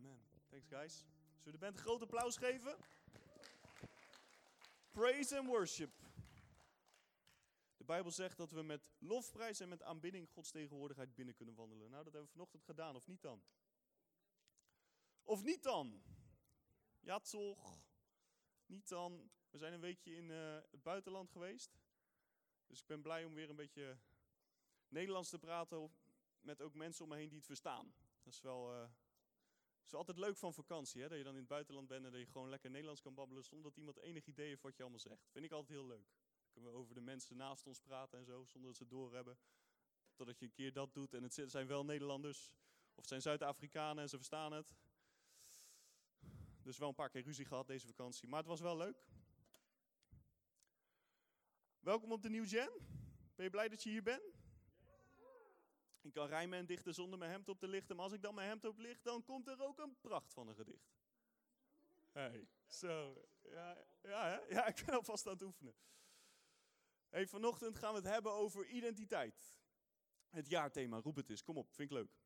[0.00, 0.20] Amen.
[0.48, 0.98] Thanks guys.
[0.98, 2.76] Zullen we de band een groot applaus geven?
[4.90, 5.90] Praise and worship.
[7.76, 11.90] De Bijbel zegt dat we met lofprijs en met aanbidding Gods tegenwoordigheid binnen kunnen wandelen.
[11.90, 13.42] Nou, dat hebben we vanochtend gedaan, of niet dan?
[15.22, 16.02] Of niet dan?
[17.00, 17.82] Ja, toch?
[18.66, 19.30] Niet dan?
[19.50, 21.80] We zijn een weekje in eh, het buitenland geweest.
[22.66, 23.98] Dus ik ben blij om weer een beetje
[24.88, 25.92] Nederlands te praten
[26.40, 27.94] met ook mensen om me heen die het verstaan.
[28.22, 28.90] Dat is wel uh,
[29.92, 31.08] is altijd leuk van vakantie, hè?
[31.08, 33.44] dat je dan in het buitenland bent en dat je gewoon lekker Nederlands kan babbelen
[33.44, 35.28] zonder dat iemand enig idee heeft wat je allemaal zegt.
[35.30, 36.06] Vind ik altijd heel leuk.
[36.42, 38.92] Dan kunnen we over de mensen naast ons praten en zo, zonder dat ze het
[38.92, 39.38] doorhebben.
[40.14, 42.52] Totdat je een keer dat doet en het zijn wel Nederlanders
[42.88, 44.74] of het zijn Zuid-Afrikanen en ze verstaan het.
[46.62, 49.04] Dus wel een paar keer ruzie gehad deze vakantie, maar het was wel leuk.
[51.80, 52.70] Welkom op de New Gen.
[53.34, 54.39] Ben je blij dat je hier bent?
[56.00, 58.34] Ik kan rijmen en dichten zonder mijn hemd op te lichten, maar als ik dan
[58.34, 60.98] mijn hemd op licht, dan komt er ook een pracht van een gedicht.
[62.12, 63.24] Hey, zo.
[63.42, 65.74] Ja, ja, ja, ik ben alvast aan het oefenen.
[67.08, 69.56] Hey, vanochtend gaan we het hebben over identiteit.
[70.28, 71.42] Het jaarthema, roep het eens.
[71.42, 72.18] Kom op, vind ik leuk.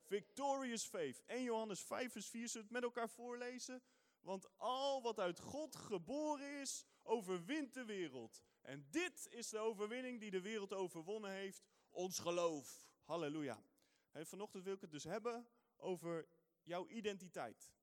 [0.00, 1.22] Victorious faith.
[1.26, 3.82] 1 Johannes 5 vers 4, zullen het met elkaar voorlezen?
[4.20, 8.42] Want al wat uit God geboren is, overwint de wereld.
[8.60, 12.88] En dit is de overwinning die de wereld overwonnen heeft, ons geloof.
[13.02, 13.62] Halleluja.
[14.10, 16.28] En vanochtend wil ik het dus hebben over
[16.62, 17.74] jouw identiteit.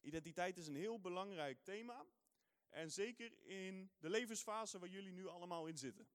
[0.00, 2.06] Identiteit is een heel belangrijk thema.
[2.68, 6.08] En zeker in de levensfase waar jullie nu allemaal in zitten.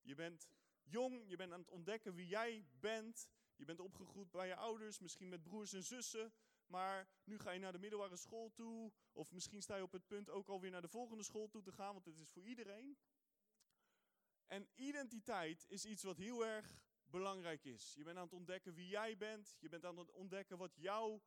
[0.00, 0.48] Je bent
[0.82, 3.28] jong, je bent aan het ontdekken wie jij bent.
[3.56, 6.32] Je bent opgegroeid bij je ouders, misschien met broers en zussen.
[6.66, 8.92] Maar nu ga je naar de middelbare school toe.
[9.12, 11.72] Of misschien sta je op het punt ook alweer naar de volgende school toe te
[11.72, 12.98] gaan, want het is voor iedereen.
[14.54, 17.94] En identiteit is iets wat heel erg belangrijk is.
[17.94, 19.56] Je bent aan het ontdekken wie jij bent.
[19.60, 21.22] Je bent aan het ontdekken wat jouw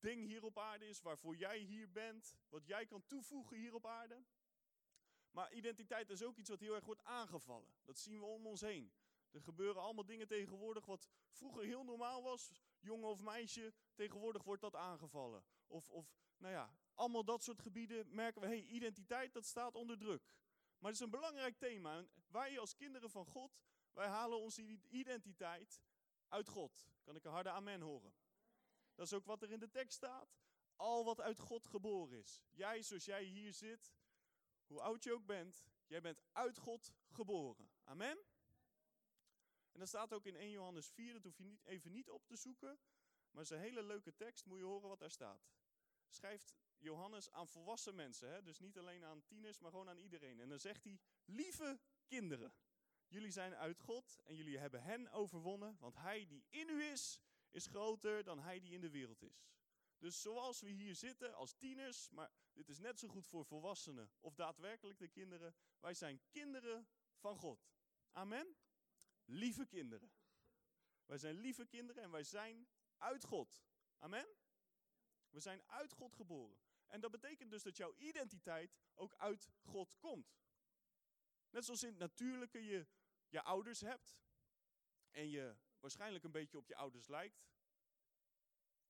[0.00, 3.86] ding hier op aarde is, waarvoor jij hier bent, wat jij kan toevoegen hier op
[3.86, 4.24] aarde.
[5.30, 7.74] Maar identiteit is ook iets wat heel erg wordt aangevallen.
[7.84, 8.92] Dat zien we om ons heen.
[9.30, 12.52] Er gebeuren allemaal dingen tegenwoordig wat vroeger heel normaal was.
[12.80, 15.44] Jongen of meisje, tegenwoordig wordt dat aangevallen.
[15.66, 19.98] Of, of nou ja, allemaal dat soort gebieden merken we, hey, identiteit dat staat onder
[19.98, 20.34] druk.
[20.82, 22.04] Maar het is een belangrijk thema.
[22.28, 23.62] Wij als kinderen van God,
[23.92, 25.82] wij halen onze identiteit
[26.28, 26.88] uit God.
[27.02, 28.14] Kan ik een harde amen horen?
[28.94, 30.36] Dat is ook wat er in de tekst staat.
[30.76, 32.42] Al wat uit God geboren is.
[32.50, 33.92] Jij, zoals jij hier zit,
[34.66, 37.70] hoe oud je ook bent, jij bent uit God geboren.
[37.84, 38.18] Amen?
[39.72, 42.26] En dat staat ook in 1 Johannes 4, dat hoef je niet, even niet op
[42.26, 42.80] te zoeken.
[43.30, 45.50] Maar het is een hele leuke tekst, moet je horen wat daar staat.
[46.12, 48.42] Schrijft Johannes aan volwassen mensen, hè?
[48.42, 50.40] dus niet alleen aan tieners, maar gewoon aan iedereen.
[50.40, 52.54] En dan zegt hij, lieve kinderen,
[53.06, 57.20] jullie zijn uit God en jullie hebben hen overwonnen, want hij die in u is,
[57.50, 59.46] is groter dan hij die in de wereld is.
[59.98, 64.10] Dus zoals we hier zitten als tieners, maar dit is net zo goed voor volwassenen
[64.20, 67.70] of daadwerkelijk de kinderen, wij zijn kinderen van God.
[68.10, 68.56] Amen?
[69.24, 70.12] Lieve kinderen.
[71.06, 73.64] Wij zijn lieve kinderen en wij zijn uit God.
[73.98, 74.26] Amen?
[75.32, 76.58] We zijn uit God geboren.
[76.86, 80.40] En dat betekent dus dat jouw identiteit ook uit God komt.
[81.50, 82.86] Net zoals in het natuurlijke je
[83.28, 84.22] je ouders hebt
[85.10, 87.46] en je waarschijnlijk een beetje op je ouders lijkt.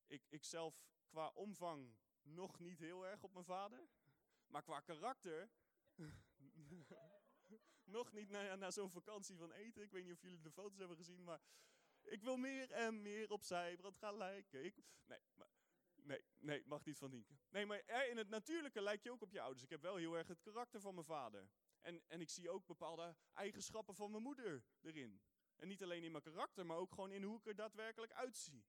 [0.07, 3.89] Ik, ik zelf qua omvang nog niet heel erg op mijn vader,
[4.47, 5.51] maar qua karakter
[7.85, 9.83] nog niet na, na zo'n vakantie van eten.
[9.83, 11.41] Ik weet niet of jullie de foto's hebben gezien, maar
[12.03, 14.65] ik wil meer en meer op zijbrand gaan lijken.
[14.65, 14.77] Ik,
[15.07, 15.49] nee, maar
[16.03, 17.35] Nee, nee, mag niet van Nienke.
[17.49, 19.63] Nee, maar in het natuurlijke lijkt je ook op je ouders.
[19.63, 21.49] Ik heb wel heel erg het karakter van mijn vader.
[21.81, 25.23] En, en ik zie ook bepaalde eigenschappen van mijn moeder erin.
[25.57, 28.65] En niet alleen in mijn karakter, maar ook gewoon in hoe ik er daadwerkelijk uitzie.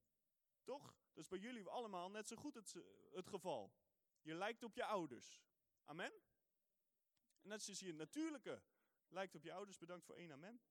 [0.63, 0.95] Toch?
[1.13, 2.73] Dat is bij jullie allemaal net zo goed het,
[3.11, 3.73] het geval.
[4.21, 5.43] Je lijkt op je ouders.
[5.83, 6.13] Amen?
[7.41, 8.63] En net zoals je het natuurlijke
[9.07, 10.61] lijkt op je ouders, bedankt voor één amen.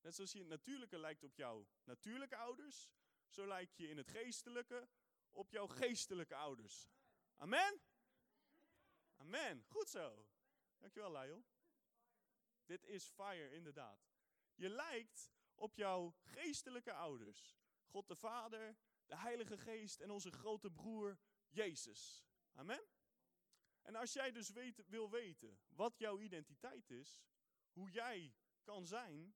[0.00, 2.90] Net zoals je het natuurlijke lijkt op jouw natuurlijke ouders,
[3.28, 4.88] zo lijk je in het geestelijke
[5.32, 6.88] op jouw geestelijke ouders.
[7.36, 7.80] Amen?
[9.16, 9.64] Amen.
[9.68, 10.28] Goed zo.
[10.78, 11.42] Dankjewel, Lyle.
[12.64, 14.10] Dit is fire, inderdaad.
[14.54, 17.58] Je lijkt op jouw geestelijke ouders.
[17.84, 18.76] God de Vader,
[19.06, 22.26] de Heilige Geest en onze grote broer Jezus.
[22.52, 22.88] Amen?
[23.82, 27.24] En als jij dus weet, wil weten wat jouw identiteit is,
[27.72, 29.34] hoe jij kan zijn,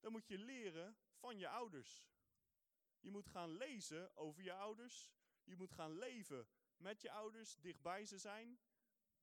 [0.00, 2.10] dan moet je leren van je ouders.
[3.00, 5.12] Je moet gaan lezen over je ouders.
[5.48, 8.58] Je moet gaan leven met je ouders, dichtbij ze zijn.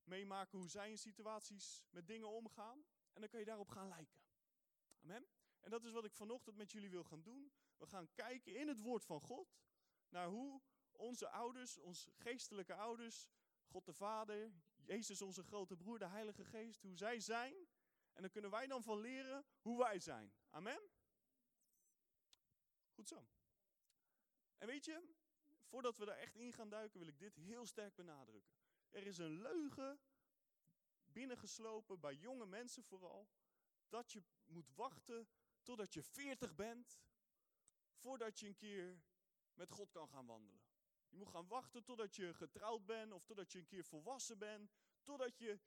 [0.04, 2.86] Meemaken hoe zij in situaties met dingen omgaan.
[3.14, 4.20] En dan kun je daarop gaan lijken.
[5.02, 5.28] Amen.
[5.60, 7.52] En dat is wat ik vanochtend met jullie wil gaan doen.
[7.78, 9.58] We gaan kijken in het woord van God.
[10.10, 10.62] naar hoe
[10.92, 13.30] onze ouders, onze geestelijke ouders,
[13.66, 17.56] God de Vader, Jezus onze grote broer, de Heilige Geest, hoe zij zijn.
[18.14, 20.34] En dan kunnen wij dan van leren hoe wij zijn.
[20.50, 20.82] Amen?
[22.94, 23.28] Goed zo.
[24.58, 25.16] En weet je,
[25.76, 28.56] voordat we daar echt in gaan duiken, wil ik dit heel sterk benadrukken.
[28.90, 30.00] Er is een leugen
[31.06, 33.30] binnengeslopen bij jonge mensen vooral,
[33.90, 35.28] dat je moet wachten
[35.64, 37.00] totdat je 40 bent,
[37.94, 39.02] voordat je een keer
[39.54, 40.62] met God kan gaan wandelen.
[41.10, 44.72] Je moet gaan wachten totdat je getrouwd bent of totdat je een keer volwassen bent,
[45.04, 45.60] totdat je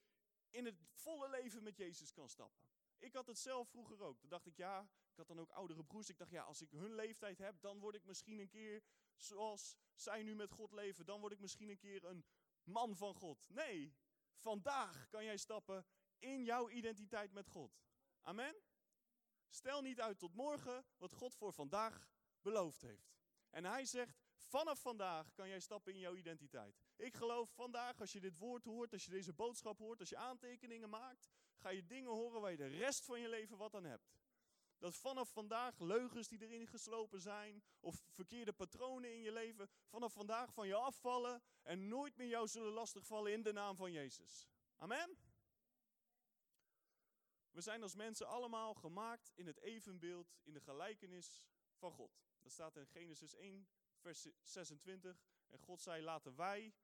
[0.51, 2.63] in het volle leven met Jezus kan stappen.
[2.99, 4.21] Ik had het zelf vroeger ook.
[4.21, 6.09] Dan dacht ik, ja, had dan ook oudere broers.
[6.09, 8.83] Ik dacht, ja, als ik hun leeftijd heb, dan word ik misschien een keer
[9.17, 11.07] zoals zij nu met God leven.
[11.07, 12.25] Dan word ik misschien een keer een
[12.63, 13.49] man van God.
[13.49, 13.97] Nee,
[14.35, 15.87] vandaag kan jij stappen
[16.19, 17.81] in jouw identiteit met God.
[18.23, 18.57] Amen?
[19.49, 22.09] Stel niet uit tot morgen wat God voor vandaag
[22.41, 23.17] beloofd heeft.
[23.51, 26.81] En hij zegt, vanaf vandaag kan jij stappen in jouw identiteit.
[26.97, 30.17] Ik geloof vandaag, als je dit woord hoort, als je deze boodschap hoort, als je
[30.17, 33.85] aantekeningen maakt, ga je dingen horen waar je de rest van je leven wat aan
[33.85, 34.18] hebt.
[34.79, 40.13] Dat vanaf vandaag leugens die erin geslopen zijn, of verkeerde patronen in je leven, vanaf
[40.13, 44.49] vandaag van je afvallen en nooit meer jou zullen lastigvallen in de naam van Jezus.
[44.77, 45.19] Amen?
[47.51, 52.21] We zijn als mensen allemaal gemaakt in het evenbeeld, in de gelijkenis van God.
[52.41, 55.25] Dat staat in Genesis 1, vers 26.
[55.49, 56.75] En God zei, laten wij,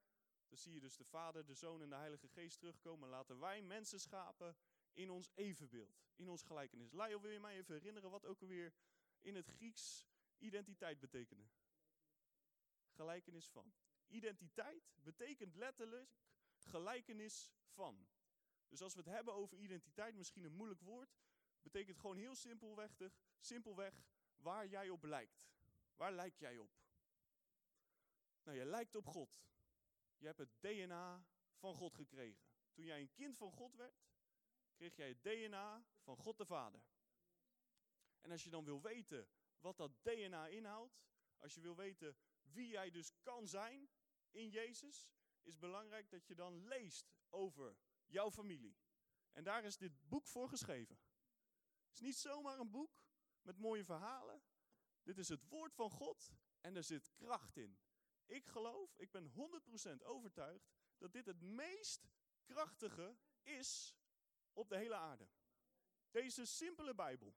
[0.49, 3.63] dan zie je dus de Vader, de Zoon en de Heilige Geest terugkomen, laten wij
[3.63, 4.57] mensen schapen
[4.95, 6.93] in ons evenbeeld, in ons gelijkenis.
[6.93, 8.73] Lyle, wil je mij even herinneren wat ook alweer
[9.21, 10.09] in het Grieks
[10.39, 11.45] identiteit betekende?
[12.89, 13.75] Gelijkenis van.
[14.07, 16.11] Identiteit betekent letterlijk
[16.57, 18.07] gelijkenis van.
[18.69, 21.17] Dus als we het hebben over identiteit, misschien een moeilijk woord,
[21.63, 22.97] betekent gewoon heel simpelweg,
[23.39, 24.05] simpelweg
[24.37, 25.49] waar jij op lijkt.
[25.97, 26.71] Waar lijk jij op?
[28.43, 29.43] Nou, je lijkt op God.
[30.17, 31.27] Je hebt het DNA
[31.57, 32.45] van God gekregen.
[32.73, 34.03] Toen jij een kind van God werd,
[34.75, 36.83] kreeg jij het DNA van God de Vader.
[38.21, 39.29] En als je dan wil weten
[39.59, 41.03] wat dat DNA inhoudt,
[41.39, 43.89] als je wil weten wie jij dus kan zijn
[44.31, 45.09] in Jezus,
[45.43, 47.77] is belangrijk dat je dan leest over
[48.07, 48.77] jouw familie.
[49.33, 50.99] En daar is dit boek voor geschreven.
[51.87, 53.03] Het is niet zomaar een boek
[53.43, 54.43] met mooie verhalen.
[55.03, 57.79] Dit is het woord van God en er zit kracht in.
[58.27, 59.33] Ik geloof, ik ben
[60.01, 62.09] 100% overtuigd dat dit het meest
[62.45, 63.97] krachtige is
[64.55, 65.29] op de hele aarde.
[66.11, 67.35] Deze simpele Bijbel.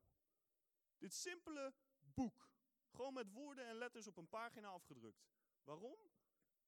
[0.97, 2.49] Dit simpele boek.
[2.89, 5.27] Gewoon met woorden en letters op een pagina afgedrukt.
[5.63, 5.97] Waarom?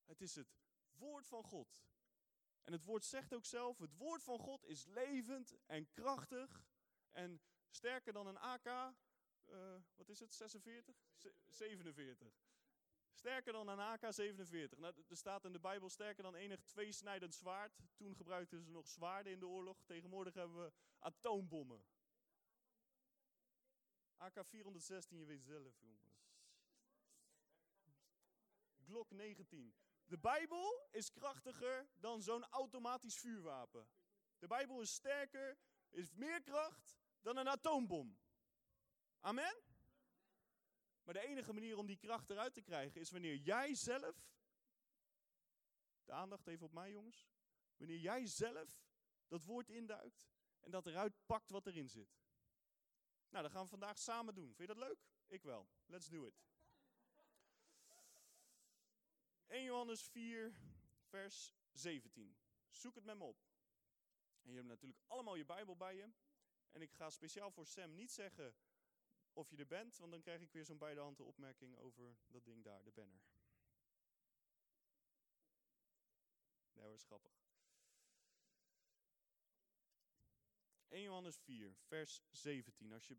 [0.06, 0.58] Het is het
[0.92, 1.82] woord van God.
[2.64, 6.66] En het woord zegt ook zelf, het woord van God is levend en krachtig
[7.12, 10.96] en sterker dan een AK, uh, wat is het, 46?
[11.48, 12.49] 47.
[13.20, 14.78] Sterker dan een AK-47.
[14.78, 17.80] Nou, er staat in de Bijbel sterker dan enig tweesnijdend zwaard.
[17.96, 19.84] Toen gebruikten ze nog zwaarden in de oorlog.
[19.86, 21.86] Tegenwoordig hebben we atoombommen.
[24.18, 26.18] AK-416, je weet zelf, jongens.
[28.78, 29.76] Glock 19.
[30.06, 33.90] De Bijbel is krachtiger dan zo'n automatisch vuurwapen.
[34.38, 35.58] De Bijbel is sterker,
[35.90, 38.20] is meer kracht dan een atoombom.
[39.20, 39.62] Amen?
[41.10, 44.30] Maar de enige manier om die kracht eruit te krijgen is wanneer jij zelf,
[46.06, 47.28] de aandacht even op mij jongens,
[47.78, 48.84] wanneer jij zelf
[49.28, 50.30] dat woord induikt
[50.60, 52.20] en dat eruit pakt wat erin zit.
[53.30, 54.56] Nou, dat gaan we vandaag samen doen.
[54.56, 55.08] Vind je dat leuk?
[55.28, 55.70] Ik wel.
[55.86, 56.44] Let's do it.
[59.48, 60.54] 1 Johannes 4,
[61.02, 62.38] vers 17.
[62.70, 63.44] Zoek het met me op.
[64.42, 66.10] En je hebt natuurlijk allemaal je Bijbel bij je.
[66.72, 68.56] En ik ga speciaal voor Sam niet zeggen
[69.40, 72.46] of je er bent, want dan krijg ik weer zo'n beide handen opmerking over dat
[72.46, 73.22] ding daar, de banner.
[76.74, 77.32] Nee hoor, is grappig.
[80.88, 82.94] 1 Johannes 4, vers 17.
[82.94, 83.18] Als je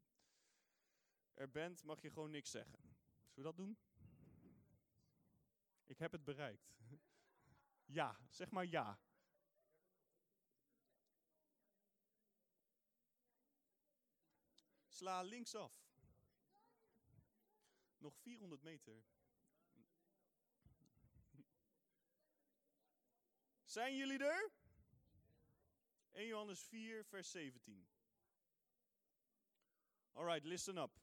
[1.34, 2.78] er bent, mag je gewoon niks zeggen.
[2.78, 3.78] Zullen we dat doen?
[5.86, 6.74] Ik heb het bereikt.
[7.98, 9.00] ja, zeg maar ja.
[14.88, 15.79] Sla linksaf.
[18.00, 19.04] Nog 400 meter.
[23.64, 24.50] Zijn jullie er?
[26.10, 27.88] 1 Johannes 4, vers 17.
[30.12, 31.00] Alright, listen up.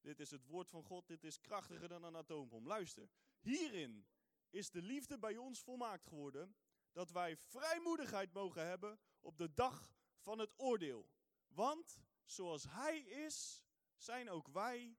[0.00, 2.66] Dit is het woord van God, dit is krachtiger dan een atoombom.
[2.66, 3.08] Luister,
[3.40, 4.06] hierin
[4.50, 6.56] is de liefde bij ons volmaakt geworden,
[6.92, 11.08] dat wij vrijmoedigheid mogen hebben op de dag van het oordeel.
[11.48, 13.64] Want zoals Hij is,
[13.96, 14.96] zijn ook wij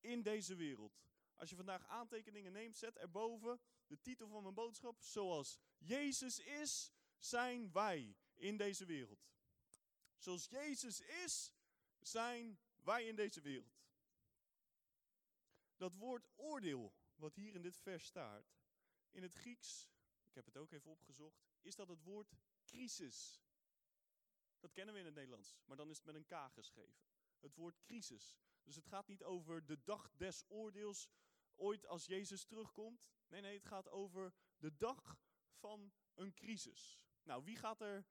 [0.00, 1.00] in deze wereld.
[1.34, 5.02] Als je vandaag aantekeningen neemt, zet erboven de titel van mijn boodschap.
[5.02, 9.28] Zoals Jezus is, zijn wij in deze wereld.
[10.16, 11.52] Zoals Jezus is,
[11.98, 13.78] zijn wij in deze wereld.
[15.76, 18.56] Dat woord oordeel, wat hier in dit vers staat,
[19.10, 19.88] in het Grieks,
[20.24, 22.32] ik heb het ook even opgezocht, is dat het woord
[22.64, 23.42] crisis.
[24.58, 27.00] Dat kennen we in het Nederlands, maar dan is het met een K geschreven.
[27.38, 28.38] Het woord crisis.
[28.68, 31.08] Dus het gaat niet over de dag des oordeels,
[31.54, 33.06] ooit als Jezus terugkomt.
[33.28, 35.18] Nee, nee, het gaat over de dag
[35.52, 37.00] van een crisis.
[37.22, 38.06] Nou, wie gaat er,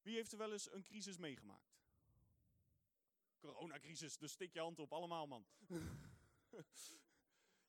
[0.00, 1.76] wie heeft er wel eens een crisis meegemaakt?
[3.38, 5.46] Coronacrisis, dus stik je hand op, allemaal man.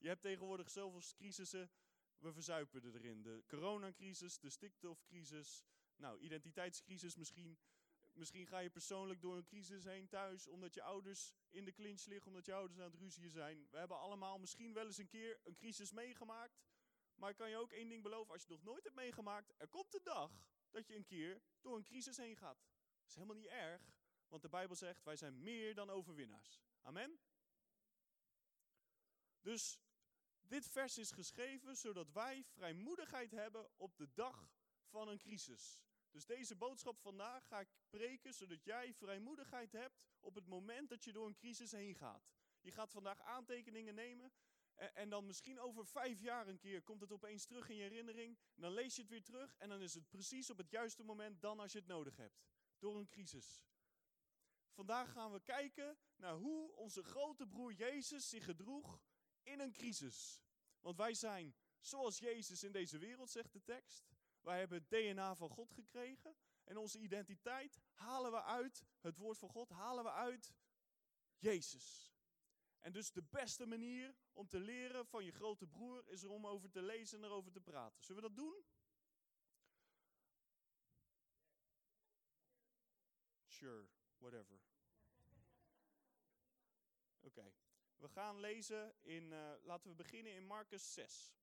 [0.04, 1.72] je hebt tegenwoordig zoveel crisissen,
[2.18, 3.22] we verzuipen erin.
[3.22, 7.58] De coronacrisis, de stikstofcrisis, nou, identiteitscrisis misschien.
[8.20, 12.06] Misschien ga je persoonlijk door een crisis heen thuis, omdat je ouders in de clinch
[12.06, 13.68] liggen, omdat je ouders aan het ruzien zijn.
[13.72, 16.62] We hebben allemaal misschien wel eens een keer een crisis meegemaakt.
[17.16, 19.54] Maar ik kan je ook één ding beloven, als je het nog nooit hebt meegemaakt,
[19.58, 22.58] er komt de dag dat je een keer door een crisis heen gaat.
[23.00, 23.82] Dat is helemaal niet erg,
[24.28, 26.62] want de Bijbel zegt, wij zijn meer dan overwinnaars.
[26.82, 27.20] Amen?
[29.42, 29.80] Dus
[30.42, 34.52] dit vers is geschreven zodat wij vrijmoedigheid hebben op de dag
[34.86, 35.82] van een crisis.
[36.12, 41.04] Dus deze boodschap vandaag ga ik preken zodat jij vrijmoedigheid hebt op het moment dat
[41.04, 42.32] je door een crisis heen gaat.
[42.62, 44.32] Je gaat vandaag aantekeningen nemen
[44.76, 47.82] en, en, dan misschien over vijf jaar een keer komt het opeens terug in je
[47.82, 48.38] herinnering.
[48.56, 51.04] En dan lees je het weer terug en dan is het precies op het juiste
[51.04, 52.42] moment dan als je het nodig hebt.
[52.80, 53.64] Door een crisis.
[54.72, 59.02] Vandaag gaan we kijken naar hoe onze grote broer Jezus zich gedroeg
[59.44, 60.42] in een crisis.
[60.80, 64.10] Want wij zijn zoals Jezus in deze wereld, zegt de tekst.
[64.42, 66.36] Wij hebben het DNA van God gekregen.
[66.64, 70.54] En onze identiteit halen we uit, het woord van God halen we uit
[71.38, 72.14] Jezus.
[72.80, 76.48] En dus de beste manier om te leren van je grote broer is er om
[76.48, 78.04] over te lezen en erover te praten.
[78.04, 78.64] Zullen we dat doen?
[83.48, 84.60] Sure, whatever.
[87.20, 87.54] Oké,
[87.96, 91.39] we gaan lezen in, uh, laten we beginnen in Marcus 6.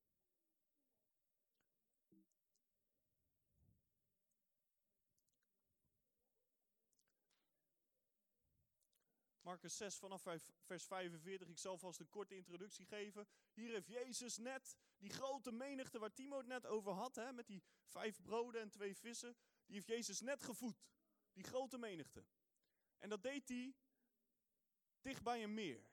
[9.47, 10.23] Marcus 6 vanaf
[10.65, 11.49] vers 45.
[11.49, 13.29] Ik zal vast een korte introductie geven.
[13.53, 17.47] Hier heeft Jezus net die grote menigte waar Timo het net over had, hè, met
[17.47, 19.37] die vijf broden en twee vissen.
[19.67, 20.89] Die heeft Jezus net gevoed.
[21.33, 22.25] Die grote menigte.
[22.99, 23.75] En dat deed hij
[25.01, 25.91] dicht bij een meer.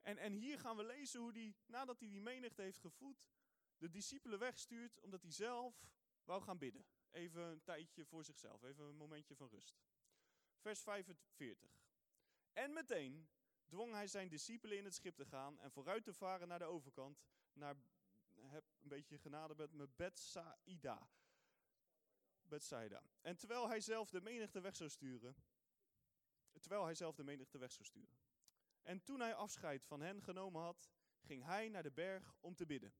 [0.00, 3.28] En, en hier gaan we lezen hoe hij, nadat hij die menigte heeft gevoed,
[3.76, 5.88] de discipelen wegstuurt omdat hij zelf
[6.24, 6.86] wou gaan bidden.
[7.10, 9.80] Even een tijdje voor zichzelf, even een momentje van rust.
[10.60, 11.81] Vers 45.
[12.52, 13.28] En meteen
[13.66, 16.64] dwong hij zijn discipelen in het schip te gaan en vooruit te varen naar de
[16.64, 17.76] overkant, naar,
[18.40, 21.08] heb een beetje genade met me, Bethsaida.
[22.42, 23.02] Bethsaida.
[23.20, 25.36] En terwijl hij zelf de menigte weg zou sturen,
[26.60, 28.18] terwijl hij zelf de menigte weg zou sturen.
[28.82, 30.90] En toen hij afscheid van hen genomen had,
[31.20, 32.94] ging hij naar de berg om te bidden.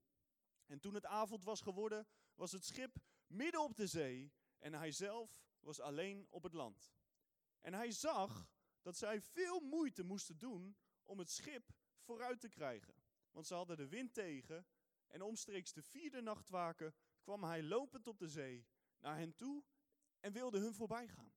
[0.67, 4.91] En toen het avond was geworden, was het schip midden op de zee en hij
[4.91, 6.93] zelf was alleen op het land.
[7.61, 8.49] En hij zag
[8.83, 12.95] dat zij veel moeite moesten doen om het schip vooruit te krijgen.
[13.31, 14.67] Want ze hadden de wind tegen
[15.07, 18.67] en omstreeks de vierde nachtwaken kwam hij lopend op de zee
[18.99, 19.65] naar hen toe
[20.21, 21.33] en wilde hun voorbij gaan.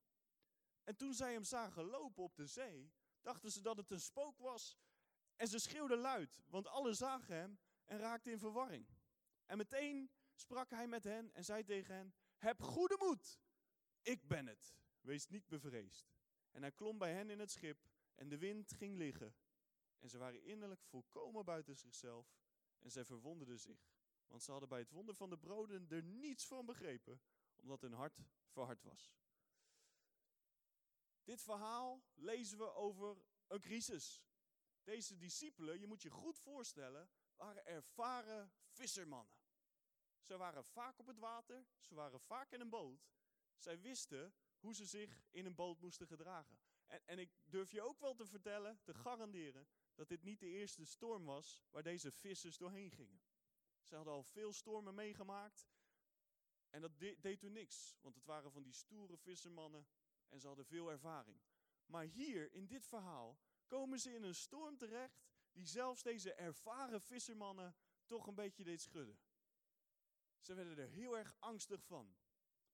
[0.84, 4.38] En toen zij hem zagen lopen op de zee, dachten ze dat het een spook
[4.38, 4.78] was
[5.36, 8.88] en ze schreeuwden luid, want alle zagen hem en raakten in verwarring.
[9.46, 13.40] En meteen sprak hij met hen en zei tegen hen, heb goede moed,
[14.02, 16.15] ik ben het, wees niet bevreesd.
[16.56, 19.36] En hij klom bij hen in het schip en de wind ging liggen.
[20.00, 22.38] En ze waren innerlijk volkomen buiten zichzelf
[22.80, 23.90] en zij verwonderden zich.
[24.28, 27.22] Want ze hadden bij het wonder van de broden er niets van begrepen,
[27.56, 29.14] omdat hun hart verhard was.
[31.24, 34.24] Dit verhaal lezen we over een crisis.
[34.84, 39.38] Deze discipelen, je moet je goed voorstellen, waren ervaren vissermannen.
[40.20, 43.08] Ze waren vaak op het water, ze waren vaak in een boot.
[43.56, 44.34] Zij wisten
[44.66, 46.58] hoe ze zich in een boot moesten gedragen.
[46.88, 50.50] En, en ik durf je ook wel te vertellen, te garanderen, dat dit niet de
[50.50, 53.22] eerste storm was waar deze vissers doorheen gingen.
[53.82, 55.68] Ze hadden al veel stormen meegemaakt
[56.70, 59.88] en dat deed toen niks, want het waren van die stoere vissermannen
[60.30, 61.42] en ze hadden veel ervaring.
[61.86, 67.02] Maar hier, in dit verhaal, komen ze in een storm terecht die zelfs deze ervaren
[67.02, 69.20] vissermannen toch een beetje deed schudden.
[70.40, 72.16] Ze werden er heel erg angstig van.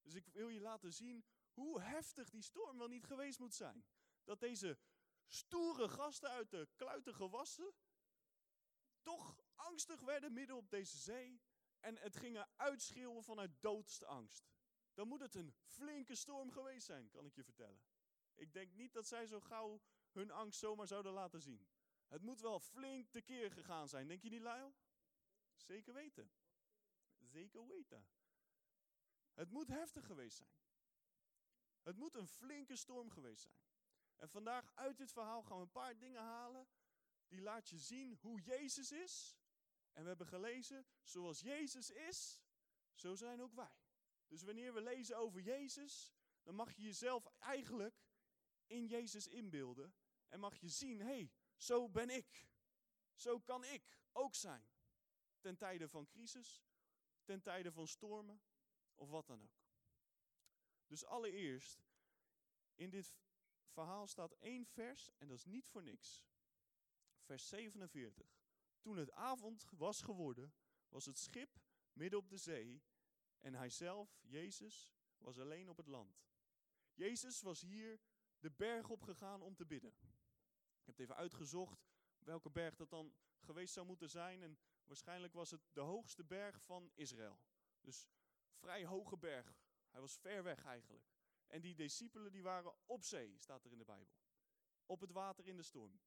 [0.02, 3.86] Dus ik wil je laten zien hoe heftig die storm wel niet geweest moet zijn.
[4.24, 4.80] Dat deze
[5.28, 7.74] stoere gasten uit de kluiten gewassen
[9.02, 11.42] toch angstig werden midden op deze zee
[11.80, 14.50] en het gingen uitschreeuwen vanuit doodste angst.
[14.94, 17.82] Dan moet het een flinke storm geweest zijn, kan ik je vertellen.
[18.36, 19.82] Ik denk niet dat zij zo gauw
[20.12, 21.68] hun angst zomaar zouden laten zien.
[22.08, 24.74] Het moet wel flink tekeer gegaan zijn, denk je niet, Lyle?
[25.56, 26.32] Zeker weten.
[27.20, 28.08] Zeker weten.
[29.34, 30.61] Het moet heftig geweest zijn.
[31.82, 33.56] Het moet een flinke storm geweest zijn.
[34.16, 36.68] En vandaag uit dit verhaal gaan we een paar dingen halen
[37.28, 39.40] die laat je zien hoe Jezus is.
[39.92, 42.42] En we hebben gelezen, zoals Jezus is,
[42.94, 43.80] zo zijn ook wij.
[44.28, 48.06] Dus wanneer we lezen over Jezus, dan mag je jezelf eigenlijk
[48.66, 49.96] in Jezus inbeelden.
[50.28, 52.50] En mag je zien, hé, hey, zo ben ik.
[53.16, 54.66] Zo kan ik ook zijn.
[55.40, 56.64] Ten tijde van crisis,
[57.24, 58.42] ten tijde van stormen
[58.96, 59.61] of wat dan ook.
[60.92, 61.84] Dus allereerst,
[62.76, 63.16] in dit
[63.68, 66.24] verhaal staat één vers en dat is niet voor niks.
[67.22, 68.40] Vers 47.
[68.82, 70.54] Toen het avond was geworden,
[70.90, 71.60] was het schip
[71.94, 72.84] midden op de zee
[73.40, 76.24] en hij zelf, Jezus, was alleen op het land.
[76.94, 78.00] Jezus was hier
[78.40, 79.94] de berg op gegaan om te bidden.
[80.80, 84.44] Ik heb even uitgezocht welke berg dat dan geweest zou moeten zijn.
[84.44, 87.40] En waarschijnlijk was het de hoogste berg van Israël.
[87.82, 88.08] Dus
[88.52, 89.60] vrij hoge berg.
[89.92, 91.06] Hij was ver weg eigenlijk.
[91.48, 94.16] En die discipelen die waren op zee, staat er in de Bijbel.
[94.86, 96.00] Op het water in de storm.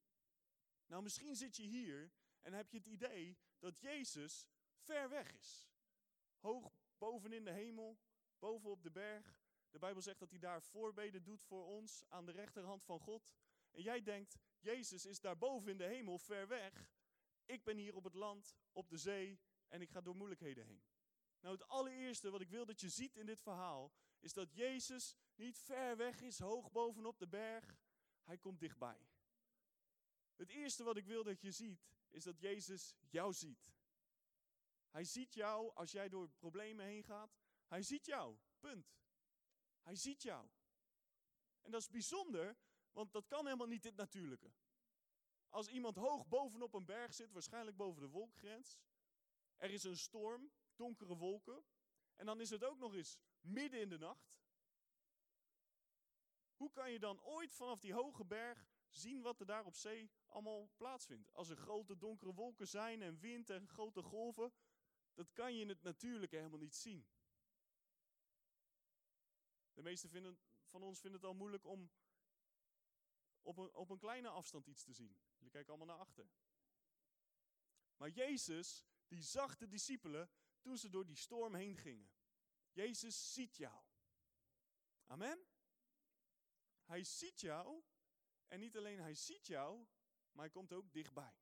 [0.85, 2.11] Nou, misschien zit je hier
[2.41, 5.67] en heb je het idee dat Jezus ver weg is.
[6.37, 7.99] Hoog boven in de hemel,
[8.39, 9.43] boven op de berg.
[9.69, 13.29] De Bijbel zegt dat hij daar voorbeden doet voor ons aan de rechterhand van God.
[13.71, 16.89] En jij denkt, Jezus is daar boven in de hemel, ver weg.
[17.45, 20.83] Ik ben hier op het land, op de zee en ik ga door moeilijkheden heen.
[21.45, 25.15] Nou, het allereerste wat ik wil dat je ziet in dit verhaal, is dat Jezus
[25.35, 27.79] niet ver weg is, hoog bovenop de berg.
[28.23, 29.07] Hij komt dichtbij.
[30.35, 33.73] Het eerste wat ik wil dat je ziet, is dat Jezus jou ziet.
[34.89, 37.37] Hij ziet jou als jij door problemen heen gaat.
[37.67, 38.97] Hij ziet jou, punt.
[39.81, 40.49] Hij ziet jou.
[41.61, 42.57] En dat is bijzonder,
[42.91, 44.51] want dat kan helemaal niet dit natuurlijke.
[45.49, 48.79] Als iemand hoog bovenop een berg zit, waarschijnlijk boven de wolkgrens,
[49.55, 51.65] er is een storm, donkere wolken,
[52.15, 54.35] en dan is het ook nog eens midden in de nacht.
[56.55, 60.11] Hoe kan je dan ooit vanaf die hoge berg zien wat er daar op zee
[60.25, 61.33] allemaal plaatsvindt?
[61.33, 64.53] Als er grote donkere wolken zijn en wind en grote golven,
[65.13, 67.07] dat kan je in het natuurlijke helemaal niet zien.
[69.73, 71.91] De meeste vinden, van ons vinden het al moeilijk om
[73.41, 75.17] op een, op een kleine afstand iets te zien.
[75.35, 76.29] Jullie kijken allemaal naar achter.
[77.97, 80.29] Maar Jezus, die zag de discipelen
[80.65, 82.09] toen ze door die storm heen gingen.
[82.71, 83.83] Jezus ziet jou.
[85.05, 85.45] Amen?
[86.83, 87.83] Hij ziet jou.
[88.47, 89.85] En niet alleen hij ziet jou,
[90.31, 91.37] maar hij komt ook dichtbij.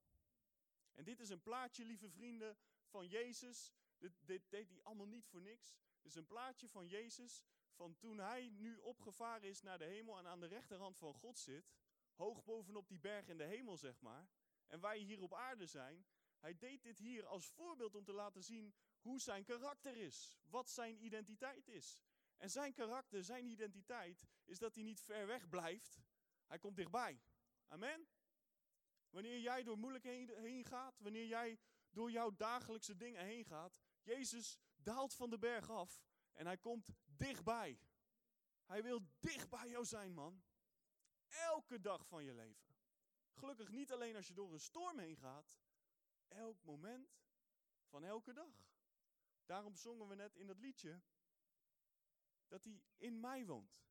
[0.91, 3.73] En dit is een plaatje, lieve vrienden, van Jezus.
[3.97, 5.75] Dit, dit deed hij allemaal niet voor niks.
[6.01, 10.17] Dit is een plaatje van Jezus van toen hij nu opgevaren is naar de hemel
[10.17, 11.73] en aan de rechterhand van God zit.
[12.13, 14.29] Hoog bovenop die berg in de hemel, zeg maar.
[14.67, 16.05] En wij hier op aarde zijn.
[16.39, 20.37] Hij deed dit hier als voorbeeld om te laten zien hoe zijn karakter is.
[20.49, 22.01] Wat zijn identiteit is.
[22.37, 26.01] En zijn karakter, zijn identiteit, is dat hij niet ver weg blijft.
[26.45, 27.21] Hij komt dichtbij.
[27.67, 28.07] Amen.
[29.09, 34.59] Wanneer jij door moeilijkheden heen gaat, wanneer jij door jouw dagelijkse dingen heen gaat, Jezus
[34.75, 37.79] daalt van de berg af en hij komt dichtbij.
[38.65, 40.43] Hij wil dicht bij jou zijn, man.
[41.27, 42.75] Elke dag van je leven.
[43.33, 45.55] Gelukkig niet alleen als je door een storm heen gaat,
[46.27, 47.19] elk moment
[47.85, 48.72] van elke dag.
[49.45, 51.01] Daarom zongen we net in dat liedje
[52.47, 53.81] dat hij in mij woont.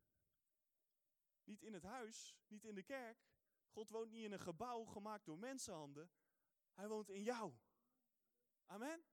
[1.44, 3.26] Niet in het huis, niet in de kerk.
[3.68, 6.10] God woont niet in een gebouw gemaakt door mensenhanden.
[6.72, 7.54] Hij woont in jou.
[8.66, 9.04] Amen.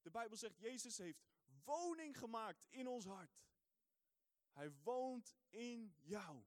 [0.00, 1.26] De Bijbel zegt, Jezus heeft
[1.64, 3.46] woning gemaakt in ons hart.
[4.50, 6.44] Hij woont in jou.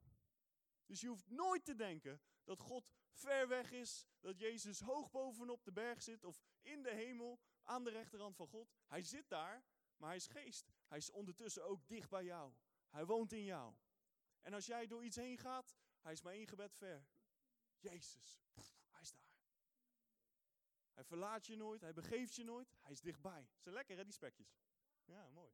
[0.86, 5.64] Dus je hoeft nooit te denken dat God ver weg is, dat Jezus hoog bovenop
[5.64, 7.40] de berg zit of in de hemel
[7.70, 8.74] aan de rechterhand van God.
[8.88, 9.64] Hij zit daar,
[9.98, 10.72] maar hij is geest.
[10.88, 12.54] Hij is ondertussen ook dicht bij jou.
[12.90, 13.76] Hij woont in jou.
[14.42, 17.08] En als jij door iets heen gaat, hij is maar één gebed ver.
[17.80, 18.42] Jezus,
[18.90, 19.38] hij is daar.
[20.94, 23.50] Hij verlaat je nooit, hij begeeft je nooit, hij is dichtbij.
[23.58, 24.60] Ze lekker hè, die spekjes.
[25.06, 25.54] Ja, mooi.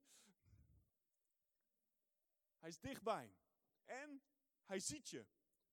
[2.58, 3.36] Hij is dichtbij.
[3.84, 4.24] En
[4.64, 5.26] hij ziet je.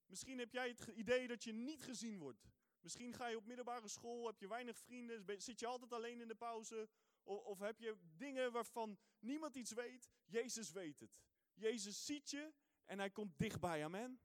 [0.07, 2.48] Misschien heb jij het idee dat je niet gezien wordt.
[2.82, 6.28] Misschien ga je op middelbare school, heb je weinig vrienden, zit je altijd alleen in
[6.28, 6.88] de pauze.
[7.22, 10.10] Of, of heb je dingen waarvan niemand iets weet.
[10.24, 11.20] Jezus weet het.
[11.54, 12.52] Jezus ziet je
[12.84, 13.84] en hij komt dichtbij.
[13.84, 14.20] Amen.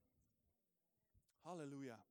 [1.40, 2.06] Halleluja.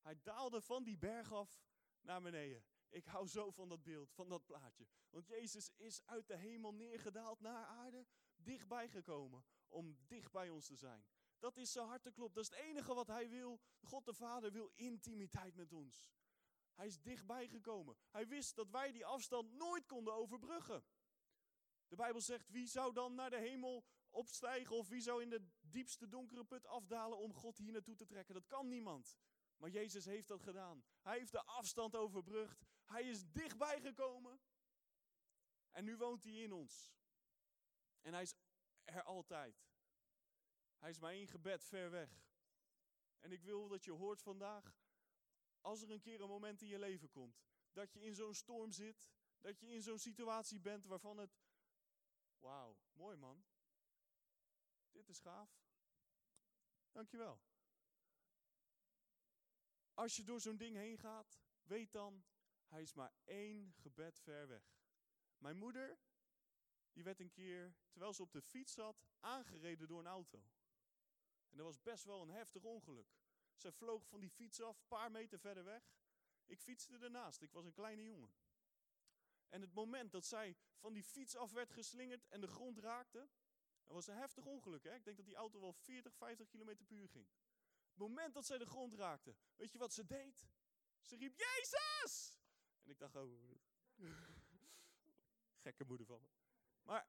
[0.00, 1.62] Hij daalde van die berg af
[2.00, 2.64] naar beneden.
[2.88, 4.86] Ik hou zo van dat beeld, van dat plaatje.
[5.10, 10.66] Want Jezus is uit de hemel neergedaald naar aarde, dichtbij gekomen om dicht bij ons
[10.66, 11.04] te zijn.
[11.44, 12.34] Dat is zijn harteklop.
[12.34, 13.60] Dat is het enige wat hij wil.
[13.80, 16.12] God de Vader wil intimiteit met ons.
[16.74, 17.96] Hij is dichtbij gekomen.
[18.10, 20.84] Hij wist dat wij die afstand nooit konden overbruggen.
[21.88, 25.46] De Bijbel zegt, wie zou dan naar de hemel opstijgen of wie zou in de
[25.60, 28.34] diepste donkere put afdalen om God hier naartoe te trekken?
[28.34, 29.18] Dat kan niemand.
[29.56, 30.84] Maar Jezus heeft dat gedaan.
[31.02, 32.64] Hij heeft de afstand overbrugd.
[32.84, 34.40] Hij is dichtbij gekomen.
[35.70, 36.92] En nu woont hij in ons.
[38.00, 38.34] En hij is
[38.84, 39.73] er altijd.
[40.78, 42.22] Hij is maar één gebed ver weg.
[43.20, 44.76] En ik wil dat je hoort vandaag,
[45.60, 48.72] als er een keer een moment in je leven komt, dat je in zo'n storm
[48.72, 49.08] zit,
[49.40, 51.40] dat je in zo'n situatie bent waarvan het,
[52.38, 53.44] wauw, mooi man,
[54.90, 55.62] dit is gaaf.
[56.92, 57.40] Dankjewel.
[59.94, 62.24] Als je door zo'n ding heen gaat, weet dan,
[62.66, 64.74] hij is maar één gebed ver weg.
[65.38, 65.98] Mijn moeder,
[66.92, 70.44] die werd een keer, terwijl ze op de fiets zat, aangereden door een auto.
[71.54, 73.14] En dat was best wel een heftig ongeluk.
[73.54, 75.94] Zij vloog van die fiets af, een paar meter verder weg.
[76.44, 78.34] Ik fietste ernaast, ik was een kleine jongen.
[79.48, 83.28] En het moment dat zij van die fiets af werd geslingerd en de grond raakte,
[83.84, 84.84] dat was een heftig ongeluk.
[84.84, 84.94] Hè?
[84.94, 87.28] Ik denk dat die auto wel 40, 50 km per uur ging.
[87.88, 90.48] Het moment dat zij de grond raakte, weet je wat ze deed?
[91.00, 92.40] Ze riep, Jezus!
[92.82, 93.58] En ik dacht, oh,
[95.64, 96.28] gekke moeder van me.
[96.82, 97.08] Maar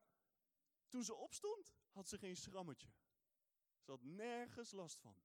[0.87, 2.93] toen ze opstond, had ze geen schrammetje.
[3.85, 5.15] Ze had nergens last van.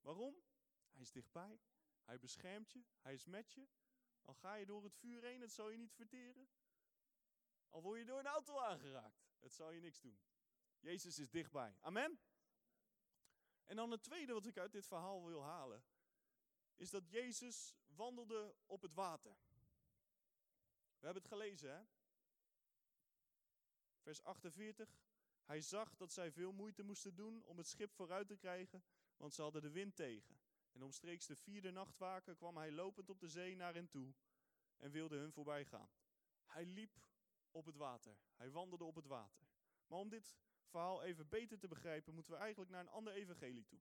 [0.00, 0.42] Waarom?
[0.90, 1.60] Hij is dichtbij.
[2.02, 2.84] Hij beschermt je.
[3.00, 3.68] Hij is met je.
[4.22, 6.48] Al ga je door het vuur heen, het zal je niet verteren.
[7.68, 10.20] Al word je door een auto aangeraakt, het zal je niks doen.
[10.78, 11.76] Jezus is dichtbij.
[11.80, 12.20] Amen.
[13.64, 15.84] En dan het tweede wat ik uit dit verhaal wil halen,
[16.74, 19.36] is dat Jezus wandelde op het water.
[20.98, 21.84] We hebben het gelezen, hè?
[23.98, 24.98] Vers 48.
[25.44, 28.84] Hij zag dat zij veel moeite moesten doen om het schip vooruit te krijgen,
[29.16, 30.38] want ze hadden de wind tegen.
[30.72, 34.14] En omstreeks de vierde nachtwaken kwam hij lopend op de zee naar hen toe
[34.76, 35.90] en wilde hun voorbij gaan.
[36.46, 37.00] Hij liep
[37.50, 38.16] op het water.
[38.36, 39.46] Hij wandelde op het water.
[39.86, 43.64] Maar om dit verhaal even beter te begrijpen, moeten we eigenlijk naar een ander evangelie
[43.64, 43.80] toe.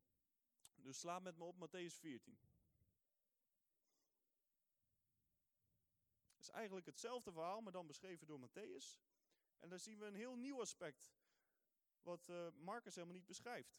[0.75, 2.39] Dus sla met me op Matthäus 14.
[6.31, 8.99] Het is eigenlijk hetzelfde verhaal, maar dan beschreven door Matthäus.
[9.57, 11.11] En daar zien we een heel nieuw aspect,
[12.01, 13.77] wat uh, Marcus helemaal niet beschrijft.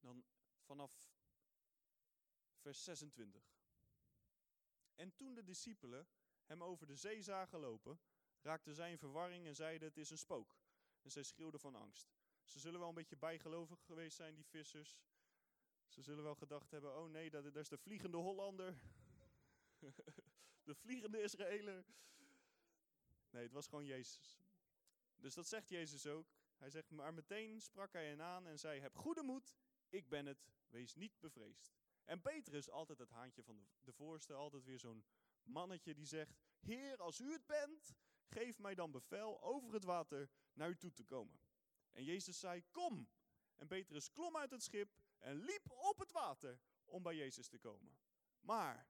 [0.00, 0.24] Dan
[0.60, 1.10] vanaf
[2.60, 3.58] vers 26.
[4.94, 6.08] En toen de discipelen
[6.44, 8.00] hem over de zee zagen lopen,
[8.40, 10.56] raakten zij in verwarring en zeiden: Het is een spook.
[11.02, 12.12] En zij schreeuwden van angst.
[12.44, 14.98] Ze zullen wel een beetje bijgelovig geweest zijn, die vissers.
[15.86, 18.74] Ze zullen wel gedacht hebben: Oh nee, dat is de vliegende Hollander.
[20.68, 21.84] de vliegende Israëler.
[23.30, 24.38] Nee, het was gewoon Jezus.
[25.16, 26.26] Dus dat zegt Jezus ook.
[26.56, 29.56] Hij zegt, maar meteen sprak hij hen aan en zei, heb goede moed,
[29.88, 31.78] ik ben het, wees niet bevreesd.
[32.04, 35.04] En Petrus, altijd het haantje van de, de voorste, altijd weer zo'n
[35.42, 37.94] mannetje die zegt, Heer, als u het bent,
[38.26, 41.40] geef mij dan bevel over het water naar u toe te komen.
[41.90, 43.08] En Jezus zei, kom.
[43.56, 47.58] En Petrus klom uit het schip en liep op het water om bij Jezus te
[47.58, 47.98] komen.
[48.40, 48.89] Maar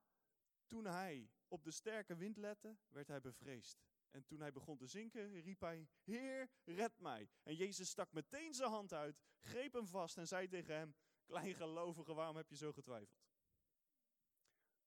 [0.71, 3.83] toen hij op de sterke wind lette, werd hij bevreesd.
[4.11, 7.29] En toen hij begon te zinken, riep hij: Heer, red mij.
[7.43, 12.13] En Jezus stak meteen zijn hand uit, greep hem vast en zei tegen hem: Kleingelovige,
[12.13, 13.29] waarom heb je zo getwijfeld?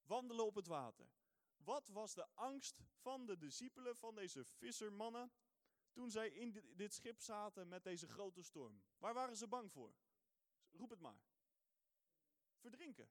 [0.03, 1.09] Wandelen op het water.
[1.57, 5.31] Wat was de angst van de discipelen, van deze vissermannen,
[5.91, 8.83] toen zij in dit schip zaten met deze grote storm?
[8.97, 9.95] Waar waren ze bang voor?
[10.71, 11.21] Roep het maar.
[12.55, 13.09] Verdrinken.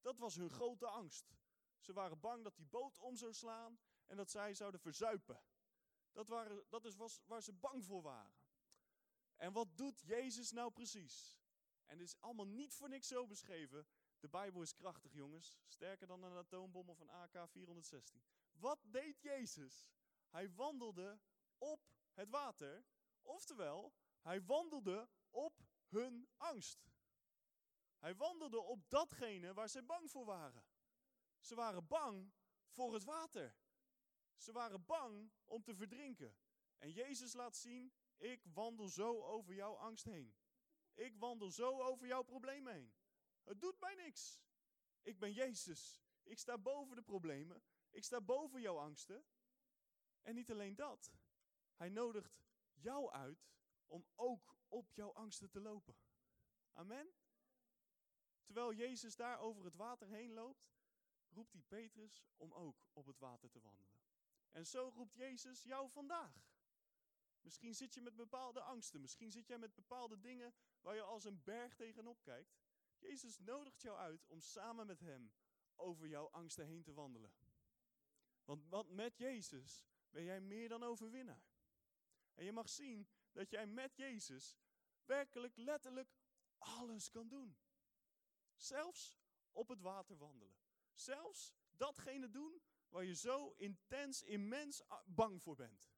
[0.00, 1.32] Dat was hun grote angst.
[1.80, 5.42] Ze waren bang dat die boot om zou slaan en dat zij zouden verzuipen.
[6.12, 8.38] Dat, waren, dat is was, waar ze bang voor waren.
[9.36, 11.38] En wat doet Jezus nou precies?
[11.84, 13.86] En het is allemaal niet voor niks zo beschreven.
[14.20, 15.54] De Bijbel is krachtig, jongens.
[15.66, 18.20] Sterker dan een atoombom of een AK-416.
[18.52, 19.90] Wat deed Jezus?
[20.28, 21.20] Hij wandelde
[21.58, 22.84] op het water.
[23.22, 26.90] Oftewel, hij wandelde op hun angst.
[27.98, 30.64] Hij wandelde op datgene waar ze bang voor waren.
[31.40, 32.32] Ze waren bang
[32.68, 33.54] voor het water.
[34.36, 36.36] Ze waren bang om te verdrinken.
[36.78, 40.34] En Jezus laat zien, ik wandel zo over jouw angst heen.
[40.94, 42.92] Ik wandel zo over jouw problemen heen.
[43.42, 44.40] Het doet mij niks.
[45.02, 46.02] Ik ben Jezus.
[46.22, 47.62] Ik sta boven de problemen.
[47.90, 49.24] Ik sta boven jouw angsten.
[50.22, 51.12] En niet alleen dat.
[51.74, 52.42] Hij nodigt
[52.74, 53.50] jou uit
[53.86, 55.96] om ook op jouw angsten te lopen.
[56.72, 57.14] Amen.
[58.44, 60.70] Terwijl Jezus daar over het water heen loopt,
[61.30, 63.98] roept hij Petrus om ook op het water te wandelen.
[64.50, 66.48] En zo roept Jezus jou vandaag.
[67.40, 71.24] Misschien zit je met bepaalde angsten, misschien zit jij met bepaalde dingen waar je als
[71.24, 72.58] een berg tegenop kijkt.
[72.98, 75.32] Jezus nodigt jou uit om samen met Hem
[75.74, 77.32] over jouw angsten heen te wandelen.
[78.44, 81.44] Want, want met Jezus ben jij meer dan overwinnaar.
[82.34, 84.56] En je mag zien dat jij met Jezus
[85.04, 86.14] werkelijk letterlijk
[86.58, 87.56] alles kan doen.
[88.56, 89.18] Zelfs
[89.52, 90.59] op het water wandelen.
[91.00, 95.90] Zelfs datgene doen waar je zo intens, immens bang voor bent.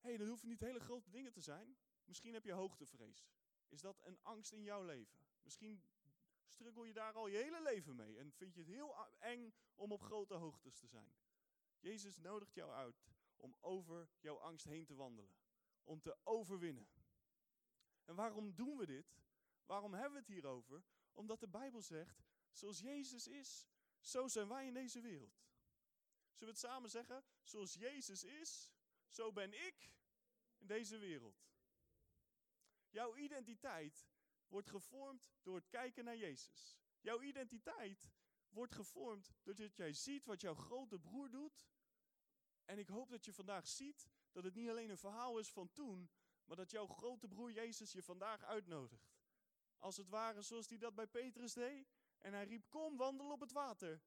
[0.00, 1.76] Hé, hey, dat hoeven niet hele grote dingen te zijn.
[2.04, 3.28] Misschien heb je hoogtevrees.
[3.68, 5.18] Is dat een angst in jouw leven?
[5.42, 5.82] Misschien
[6.46, 9.92] struggle je daar al je hele leven mee en vind je het heel eng om
[9.92, 11.14] op grote hoogtes te zijn.
[11.78, 13.04] Jezus nodigt jou uit
[13.36, 15.36] om over jouw angst heen te wandelen.
[15.82, 16.88] Om te overwinnen.
[18.04, 19.16] En waarom doen we dit?
[19.66, 20.84] Waarom hebben we het hierover?
[21.12, 22.24] Omdat de Bijbel zegt,
[22.56, 23.66] zoals Jezus is,
[24.00, 25.44] zo zijn wij in deze wereld.
[26.32, 27.24] Zullen we het samen zeggen?
[27.42, 28.72] Zoals Jezus is,
[29.08, 29.90] zo ben ik
[30.58, 31.46] in deze wereld.
[32.90, 34.06] Jouw identiteit
[34.48, 36.78] wordt gevormd door het kijken naar Jezus.
[37.00, 38.10] Jouw identiteit
[38.48, 41.68] wordt gevormd doordat jij ziet wat jouw grote broer doet.
[42.64, 45.72] En ik hoop dat je vandaag ziet dat het niet alleen een verhaal is van
[45.72, 46.10] toen,
[46.44, 49.12] maar dat jouw grote broer Jezus je vandaag uitnodigt.
[49.78, 51.96] Als het ware zoals hij dat bij Petrus deed.
[52.24, 54.02] En hij riep, kom, wandel op het water.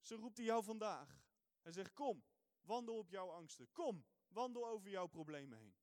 [0.00, 1.20] Zo roept hij jou vandaag.
[1.62, 2.24] Hij zegt, kom,
[2.60, 3.72] wandel op jouw angsten.
[3.72, 5.74] Kom, wandel over jouw problemen heen.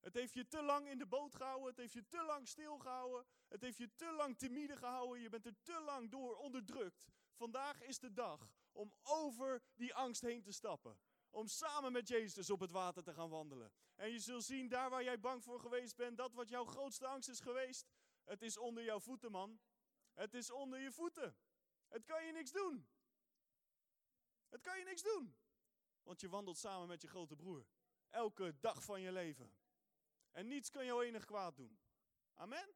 [0.00, 1.68] Het heeft je te lang in de boot gehouden.
[1.68, 3.26] Het heeft je te lang stilgehouden.
[3.48, 5.22] Het heeft je te lang timide gehouden.
[5.22, 7.06] Je bent er te lang door onderdrukt.
[7.34, 10.98] Vandaag is de dag om over die angst heen te stappen.
[11.30, 13.72] Om samen met Jezus op het water te gaan wandelen.
[13.94, 17.06] En je zult zien, daar waar jij bang voor geweest bent, dat wat jouw grootste
[17.06, 17.86] angst is geweest,
[18.24, 19.60] het is onder jouw voeten, man.
[20.14, 21.36] Het is onder je voeten.
[21.88, 22.88] Het kan je niks doen.
[24.48, 25.36] Het kan je niks doen.
[26.02, 27.66] Want je wandelt samen met je grote broer.
[28.10, 29.54] Elke dag van je leven.
[30.30, 31.78] En niets kan jou enig kwaad doen.
[32.34, 32.74] Amen?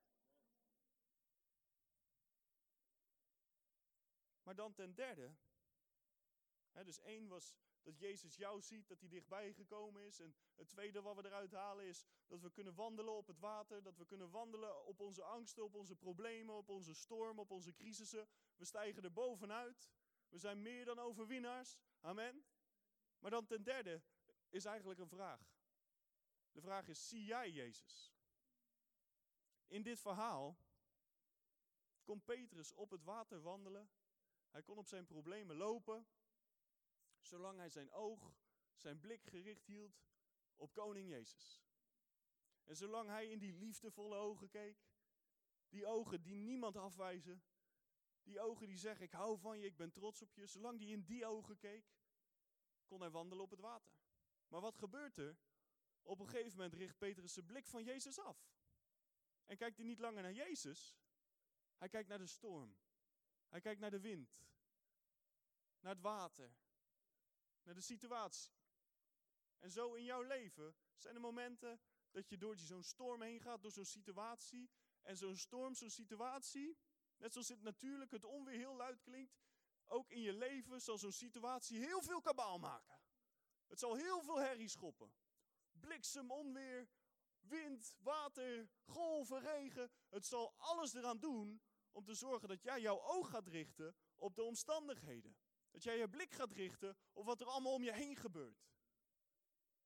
[4.42, 5.34] Maar dan ten derde.
[6.70, 7.54] Hè, dus één was
[7.86, 10.20] dat Jezus jou ziet, dat hij dichtbij gekomen is.
[10.20, 13.82] En het tweede wat we eruit halen is dat we kunnen wandelen op het water.
[13.82, 17.72] Dat we kunnen wandelen op onze angsten, op onze problemen, op onze storm, op onze
[17.72, 18.28] crisissen.
[18.56, 19.90] We stijgen er bovenuit.
[20.28, 21.78] We zijn meer dan overwinnaars.
[22.00, 22.44] Amen.
[23.18, 24.02] Maar dan ten derde
[24.48, 25.54] is eigenlijk een vraag.
[26.52, 28.14] De vraag is, zie jij Jezus?
[29.66, 30.58] In dit verhaal
[32.02, 33.90] kon Petrus op het water wandelen.
[34.50, 36.06] Hij kon op zijn problemen lopen
[37.26, 38.34] zolang hij zijn oog,
[38.74, 40.04] zijn blik gericht hield
[40.56, 41.64] op koning Jezus.
[42.64, 44.78] En zolang hij in die liefdevolle ogen keek,
[45.68, 47.42] die ogen die niemand afwijzen,
[48.22, 50.88] die ogen die zeggen ik hou van je, ik ben trots op je, zolang hij
[50.88, 51.94] in die ogen keek,
[52.86, 53.94] kon hij wandelen op het water.
[54.48, 55.38] Maar wat gebeurt er?
[56.02, 58.54] Op een gegeven moment richt Petrus zijn blik van Jezus af.
[59.44, 60.98] En kijkt hij niet langer naar Jezus,
[61.76, 62.76] hij kijkt naar de storm.
[63.48, 64.40] Hij kijkt naar de wind,
[65.80, 66.56] naar het water,
[67.66, 68.52] naar de situatie.
[69.58, 73.62] En zo in jouw leven zijn er momenten dat je door zo'n storm heen gaat,
[73.62, 74.70] door zo'n situatie.
[75.02, 76.78] En zo'n storm, zo'n situatie,
[77.16, 79.38] net zoals het natuurlijk het onweer heel luid klinkt,
[79.84, 83.00] ook in je leven zal zo'n situatie heel veel kabaal maken.
[83.66, 85.12] Het zal heel veel herrie schoppen.
[85.72, 86.88] Bliksem, onweer,
[87.38, 89.90] wind, water, golven, regen.
[90.08, 94.34] Het zal alles eraan doen om te zorgen dat jij jouw oog gaat richten op
[94.34, 95.36] de omstandigheden.
[95.76, 98.68] Dat jij je blik gaat richten op wat er allemaal om je heen gebeurt.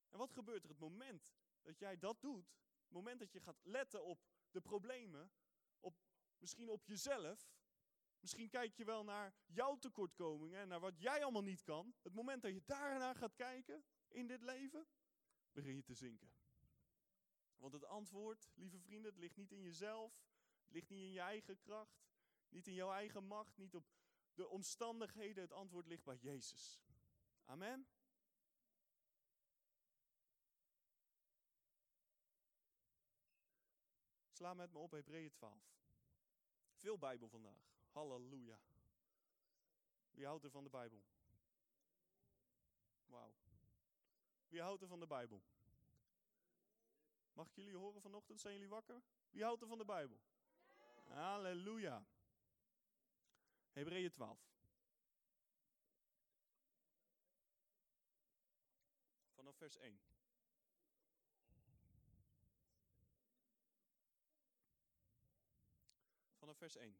[0.09, 2.55] En wat gebeurt er het moment dat jij dat doet?
[2.83, 5.33] Het moment dat je gaat letten op de problemen,
[5.81, 5.95] op,
[6.39, 7.53] misschien op jezelf.
[8.21, 11.95] Misschien kijk je wel naar jouw tekortkomingen en naar wat jij allemaal niet kan.
[12.03, 14.87] Het moment dat je daarnaar gaat kijken in dit leven,
[15.53, 16.33] begin je te zinken.
[17.57, 20.23] Want het antwoord, lieve vrienden, het ligt niet in jezelf,
[20.63, 22.03] het ligt niet in je eigen kracht,
[22.49, 24.00] niet in jouw eigen macht, niet op
[24.41, 26.81] de omstandigheden, het antwoord ligt bij Jezus.
[27.45, 27.89] Amen.
[34.29, 35.63] Sla met me op Hebreeën 12.
[36.75, 37.75] Veel Bijbel vandaag.
[37.93, 38.61] Halleluja.
[40.11, 41.03] Wie houdt er van de Bijbel?
[43.07, 43.35] Wauw.
[44.49, 45.43] Wie houdt er van de Bijbel?
[47.33, 48.41] Mag ik jullie horen vanochtend?
[48.41, 49.03] Zijn jullie wakker?
[49.31, 50.21] Wie houdt er van de Bijbel?
[51.05, 52.07] Halleluja.
[53.73, 54.39] Hebreeën 12.
[59.35, 60.01] Vanaf vers 1.
[66.39, 66.99] Vanaf vers 1.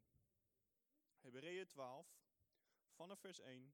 [1.19, 2.07] Hebreeën 12,
[2.95, 3.73] vanaf vers 1.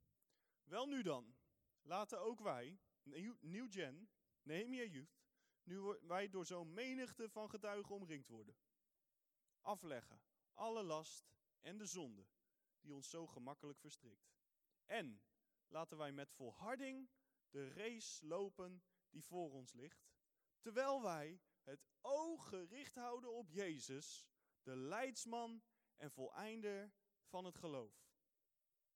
[0.63, 1.35] Wel nu dan,
[1.81, 2.79] laten ook wij,
[3.39, 4.09] New Gen,
[4.41, 5.19] Nehemia Youth,
[5.63, 8.55] nu wij door zo'n menigte van getuigen omringd worden,
[9.61, 10.21] afleggen
[10.53, 11.29] alle last
[11.61, 12.27] en de zonde
[12.87, 14.33] die ons zo gemakkelijk verstrikt.
[14.85, 15.21] En
[15.67, 17.09] laten wij met volharding
[17.49, 20.09] de race lopen die voor ons ligt,
[20.59, 24.27] terwijl wij het oog gericht houden op Jezus,
[24.63, 25.63] de leidsman
[25.95, 28.07] en voleinder van het geloof.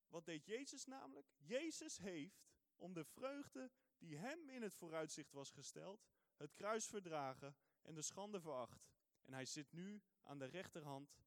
[0.08, 1.28] Wat deed Jezus namelijk?
[1.38, 7.56] Jezus heeft, om de vreugde die hem in het vooruitzicht was gesteld, het kruis verdragen
[7.82, 8.90] en de schande veracht.
[9.22, 11.20] En hij zit nu aan de rechterhand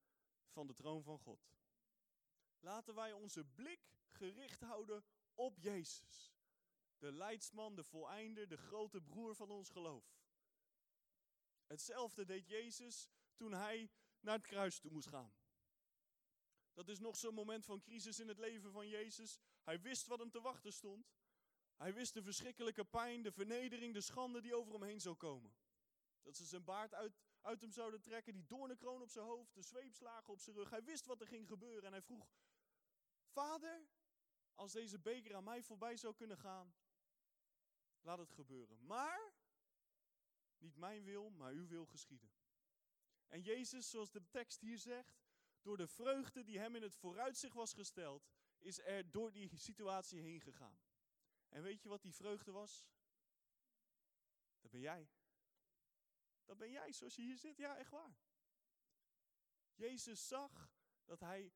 [0.49, 1.54] van de troon van God.
[2.65, 6.35] Laten wij onze blik gericht houden op Jezus.
[6.99, 10.05] De leidsman, de voleinder, de grote broer van ons geloof.
[11.67, 15.35] Hetzelfde deed Jezus toen hij naar het kruis toe moest gaan.
[16.73, 19.41] Dat is nog zo'n moment van crisis in het leven van Jezus.
[19.63, 21.13] Hij wist wat hem te wachten stond.
[21.77, 25.55] Hij wist de verschrikkelijke pijn, de vernedering, de schande die over hem heen zou komen.
[26.23, 29.63] Dat ze zijn baard uit, uit hem zouden trekken, die doornenkroon op zijn hoofd, de
[29.63, 30.71] zweepslagen op zijn rug.
[30.71, 32.33] Hij wist wat er ging gebeuren en hij vroeg,
[33.35, 33.89] Vader,
[34.55, 36.75] als deze beker aan mij voorbij zou kunnen gaan,
[38.01, 38.87] laat het gebeuren.
[38.87, 39.33] Maar,
[40.59, 42.33] niet mijn wil, maar uw wil geschieden.
[43.29, 45.23] En Jezus, zoals de tekst hier zegt,
[45.63, 50.21] door de vreugde die hem in het vooruitzicht was gesteld, is er door die situatie
[50.21, 50.79] heen gegaan.
[51.49, 52.87] En weet je wat die vreugde was?
[54.61, 55.11] Dat ben jij.
[56.45, 57.57] Dat ben jij, zoals je hier zit.
[57.57, 58.17] Ja, echt waar.
[59.75, 60.73] Jezus zag
[61.05, 61.53] dat hij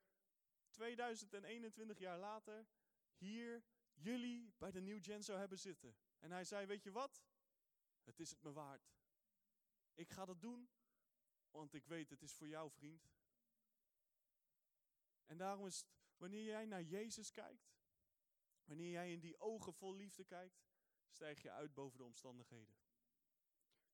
[0.70, 2.66] 2021 jaar later
[3.16, 5.96] hier jullie bij de New Gen zou hebben zitten.
[6.18, 7.24] En hij zei, weet je wat?
[8.04, 8.92] Het is het me waard.
[9.94, 10.70] Ik ga dat doen,
[11.50, 13.10] want ik weet het is voor jou, vriend.
[15.26, 17.72] En daarom is het, wanneer jij naar Jezus kijkt,
[18.64, 20.66] wanneer jij in die ogen vol liefde kijkt,
[21.08, 22.76] stijg je uit boven de omstandigheden.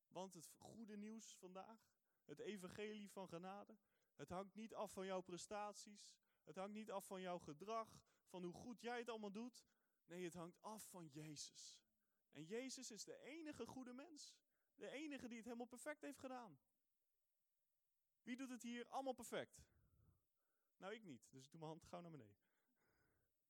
[0.08, 1.88] Want het goede nieuws vandaag,
[2.24, 3.78] het evangelie van genade,
[4.14, 7.88] het hangt niet af van jouw prestaties, het hangt niet af van jouw gedrag,
[8.26, 9.66] van hoe goed jij het allemaal doet.
[10.06, 11.80] Nee, het hangt af van Jezus.
[12.30, 14.36] En Jezus is de enige goede mens.
[14.74, 16.58] De enige die het helemaal perfect heeft gedaan.
[18.22, 19.62] Wie doet het hier allemaal perfect?
[20.76, 21.26] Nou, ik niet.
[21.30, 22.42] Dus ik doe mijn hand gauw naar beneden.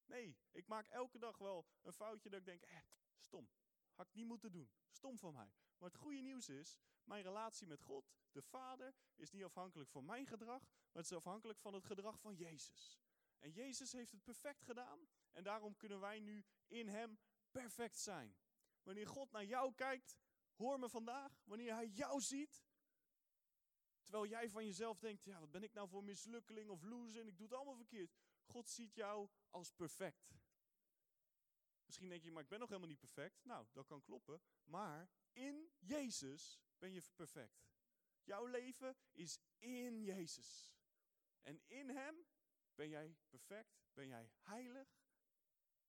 [0.05, 2.77] Nee, ik maak elke dag wel een foutje dat ik denk, eh,
[3.17, 3.49] stom.
[3.93, 4.71] Had ik niet moeten doen.
[4.89, 5.53] Stom van mij.
[5.77, 10.05] Maar het goede nieuws is, mijn relatie met God, de Vader, is niet afhankelijk van
[10.05, 12.99] mijn gedrag, maar het is afhankelijk van het gedrag van Jezus.
[13.39, 17.19] En Jezus heeft het perfect gedaan en daarom kunnen wij nu in Hem
[17.51, 18.35] perfect zijn.
[18.83, 20.17] Wanneer God naar jou kijkt,
[20.55, 22.65] hoor me vandaag, wanneer Hij jou ziet,
[24.01, 27.27] terwijl jij van jezelf denkt, ja wat ben ik nou voor mislukkeling of loser en
[27.27, 28.15] ik doe het allemaal verkeerd.
[28.45, 30.33] God ziet jou als perfect.
[31.85, 33.45] Misschien denk je, maar ik ben nog helemaal niet perfect.
[33.45, 34.41] Nou, dat kan kloppen.
[34.63, 37.69] Maar in Jezus ben je perfect.
[38.23, 40.74] Jouw leven is in Jezus.
[41.45, 42.25] En in Hem
[42.75, 44.87] ben jij perfect, ben jij heilig,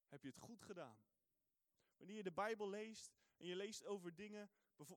[0.09, 0.99] heb je het goed gedaan.
[1.97, 4.51] Wanneer je de Bijbel leest en je leest over dingen,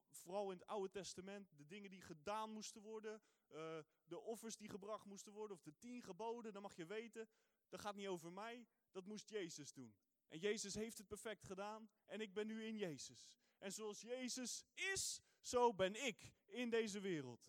[0.10, 4.69] vooral in het Oude Testament, de dingen die gedaan moesten worden, uh, de offers die
[4.69, 7.30] gebracht moesten worden, of de tien geboden, dan mag je weten,
[7.69, 9.95] dat gaat niet over mij, dat moest Jezus doen.
[10.28, 13.38] En Jezus heeft het perfect gedaan en ik ben nu in Jezus.
[13.58, 17.48] En zoals Jezus is, zo ben ik in deze wereld.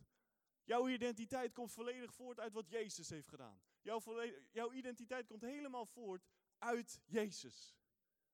[0.71, 3.61] Jouw identiteit komt volledig voort uit wat Jezus heeft gedaan.
[3.81, 4.01] Jouw,
[4.51, 6.27] jouw identiteit komt helemaal voort
[6.59, 7.77] uit Jezus.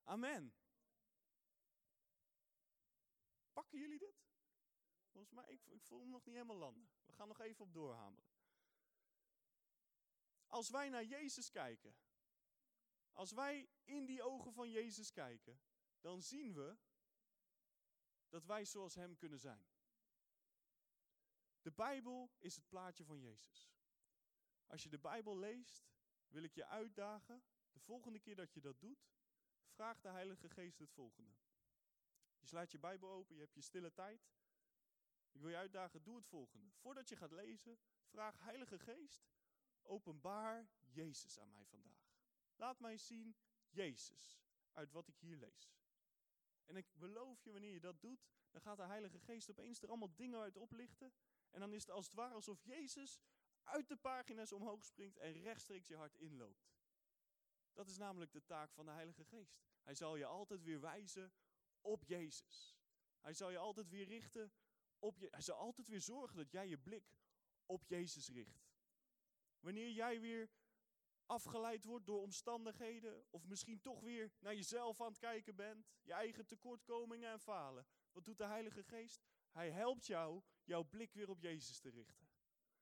[0.02, 0.54] Amen.
[3.52, 4.26] Pakken jullie dit?
[5.10, 6.88] Volgens mij, ik, ik voel hem nog niet helemaal landen.
[7.06, 8.30] We gaan nog even op doorhameren.
[10.46, 11.96] Als wij naar Jezus kijken,
[13.12, 15.60] als wij in die ogen van Jezus kijken,
[16.00, 16.76] dan zien we
[18.28, 19.66] dat wij zoals Hem kunnen zijn.
[21.66, 23.70] De Bijbel is het plaatje van Jezus.
[24.66, 25.88] Als je de Bijbel leest,
[26.28, 27.42] wil ik je uitdagen,
[27.72, 29.08] de volgende keer dat je dat doet,
[29.66, 31.30] vraag de Heilige Geest het volgende.
[32.38, 34.30] Je slaat je Bijbel open, je hebt je stille tijd.
[35.30, 36.70] Ik wil je uitdagen, doe het volgende.
[36.72, 39.28] Voordat je gaat lezen, vraag Heilige Geest,
[39.82, 42.10] openbaar Jezus aan mij vandaag.
[42.56, 43.36] Laat mij zien
[43.68, 44.40] Jezus
[44.72, 45.76] uit wat ik hier lees.
[46.64, 49.88] En ik beloof je, wanneer je dat doet, dan gaat de Heilige Geest opeens er
[49.88, 51.12] allemaal dingen uit oplichten.
[51.56, 53.20] En dan is het als het ware alsof Jezus
[53.62, 56.68] uit de pagina's omhoog springt en rechtstreeks je hart inloopt.
[57.72, 59.58] Dat is namelijk de taak van de Heilige Geest.
[59.82, 61.32] Hij zal je altijd weer wijzen
[61.80, 62.76] op Jezus.
[63.20, 64.52] Hij zal je altijd weer richten
[64.98, 65.28] op je.
[65.30, 67.18] Hij zal altijd weer zorgen dat jij je blik
[67.66, 68.68] op Jezus richt.
[69.60, 70.50] Wanneer jij weer
[71.26, 76.12] afgeleid wordt door omstandigheden, of misschien toch weer naar jezelf aan het kijken bent, je
[76.12, 77.86] eigen tekortkomingen en falen.
[78.12, 79.25] Wat doet de Heilige Geest?
[79.56, 82.28] Hij helpt jou jouw blik weer op Jezus te richten.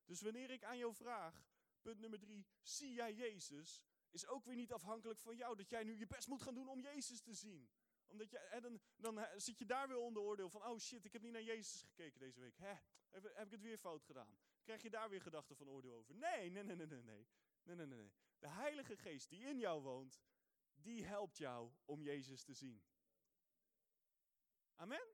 [0.05, 1.47] Dus wanneer ik aan jou vraag,
[1.81, 3.83] punt nummer drie, zie jij Jezus?
[4.11, 6.69] Is ook weer niet afhankelijk van jou dat jij nu je best moet gaan doen
[6.69, 7.71] om Jezus te zien.
[8.07, 11.13] Omdat je, en dan, dan zit je daar weer onder oordeel van, oh shit, ik
[11.13, 12.57] heb niet naar Jezus gekeken deze week.
[12.57, 12.75] Hè,
[13.11, 14.39] heb, heb ik het weer fout gedaan?
[14.63, 16.15] Krijg je daar weer gedachten van oordeel over?
[16.15, 17.27] Nee, nee, nee, nee, nee, nee.
[17.63, 18.13] Nee, nee, nee.
[18.39, 20.23] De Heilige Geest die in jou woont,
[20.75, 22.83] die helpt jou om Jezus te zien.
[24.75, 25.14] Amen?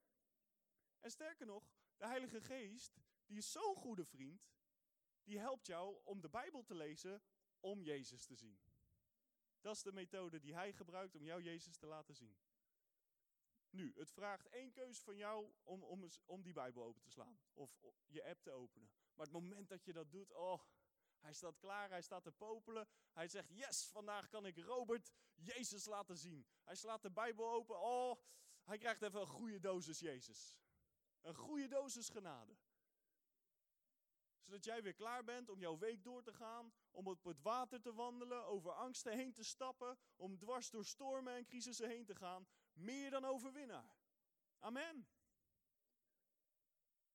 [1.00, 4.50] En sterker nog, de Heilige Geest, die is zo'n goede vriend,
[5.22, 7.22] die helpt jou om de Bijbel te lezen
[7.60, 8.60] om Jezus te zien.
[9.60, 12.36] Dat is de methode die hij gebruikt om jou Jezus te laten zien.
[13.70, 17.40] Nu, het vraagt één keus van jou om, om, om die Bijbel open te slaan.
[17.52, 18.90] Of je app te openen.
[19.14, 20.60] Maar het moment dat je dat doet, oh,
[21.18, 22.88] hij staat klaar, hij staat te popelen.
[23.12, 26.46] Hij zegt, yes, vandaag kan ik Robert Jezus laten zien.
[26.64, 28.16] Hij slaat de Bijbel open, oh,
[28.62, 30.58] hij krijgt even een goede dosis Jezus.
[31.20, 32.56] Een goede dosis genade.
[34.50, 37.80] Zodat jij weer klaar bent om jouw week door te gaan, om op het water
[37.80, 42.14] te wandelen, over angsten heen te stappen, om dwars door stormen en crisissen heen te
[42.14, 42.46] gaan.
[42.72, 43.96] Meer dan overwinnaar.
[44.58, 45.08] Amen.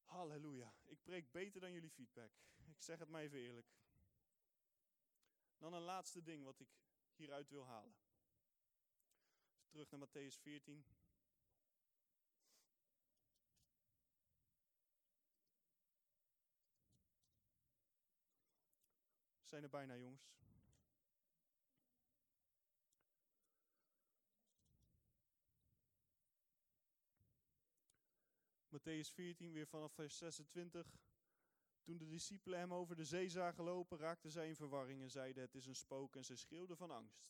[0.04, 0.74] Halleluja.
[0.84, 2.32] Ik preek beter dan jullie feedback.
[2.66, 3.68] Ik zeg het maar even eerlijk.
[5.58, 6.70] Dan een laatste ding wat ik
[7.16, 7.96] hieruit wil halen.
[9.68, 10.86] Terug naar Matthäus 14.
[19.56, 20.34] Zijn er bijna, jongens.
[28.70, 30.98] Matthäus 14, weer vanaf vers 26.
[31.82, 35.44] Toen de discipelen hem over de zee zagen lopen, raakten zij in verwarring en zeiden:
[35.44, 37.28] Het is een spook, en ze schreeuwden van angst.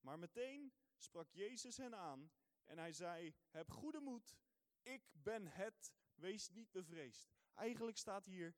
[0.00, 2.32] Maar meteen sprak Jezus hen aan
[2.64, 4.36] en hij zei: Heb goede moed,
[4.80, 7.32] ik ben het, wees niet bevreesd.
[7.54, 8.54] Eigenlijk staat hier: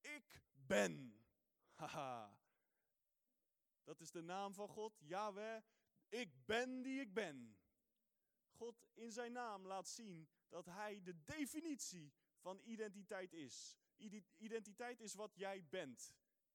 [0.00, 1.24] Ik ben.
[1.74, 2.35] Haha.
[3.86, 5.62] Dat is de naam van God, Yahweh.
[6.08, 7.58] Ik ben die ik ben.
[8.50, 13.76] God in zijn naam laat zien dat hij de definitie van identiteit is.
[14.36, 16.14] Identiteit is wat jij bent.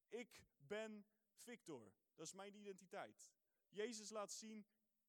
[0.09, 1.93] Ik ben Victor.
[2.15, 3.33] Dat is mijn identiteit.
[3.69, 4.65] Jezus laat zien,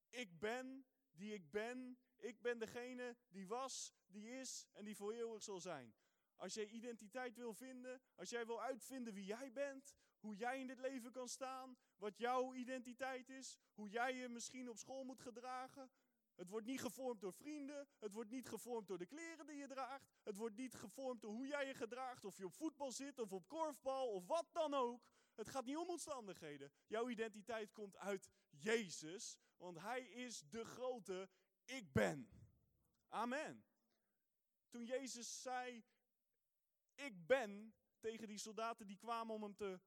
[0.09, 1.99] ik ben die ik ben.
[2.16, 5.95] Ik ben degene die was, die is en die voor eeuwig zal zijn.
[6.37, 10.66] Als jij identiteit wil vinden, als jij wil uitvinden wie jij bent, hoe jij in
[10.66, 15.20] dit leven kan staan, wat jouw identiteit is, hoe jij je misschien op school moet
[15.20, 15.91] gedragen,
[16.35, 17.89] het wordt niet gevormd door vrienden.
[17.99, 20.11] Het wordt niet gevormd door de kleren die je draagt.
[20.23, 22.25] Het wordt niet gevormd door hoe jij je gedraagt.
[22.25, 25.07] Of je op voetbal zit of op korfbal of wat dan ook.
[25.35, 26.73] Het gaat niet om omstandigheden.
[26.87, 29.39] Jouw identiteit komt uit Jezus.
[29.57, 31.29] Want Hij is de grote
[31.64, 32.29] ik ben.
[33.09, 33.64] Amen.
[34.68, 35.85] Toen Jezus zei,
[36.95, 39.81] ik ben, tegen die soldaten die kwamen om hem te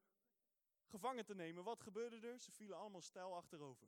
[0.95, 1.63] gevangen te nemen.
[1.63, 2.39] Wat gebeurde er?
[2.39, 3.87] Ze vielen allemaal stijl achterover.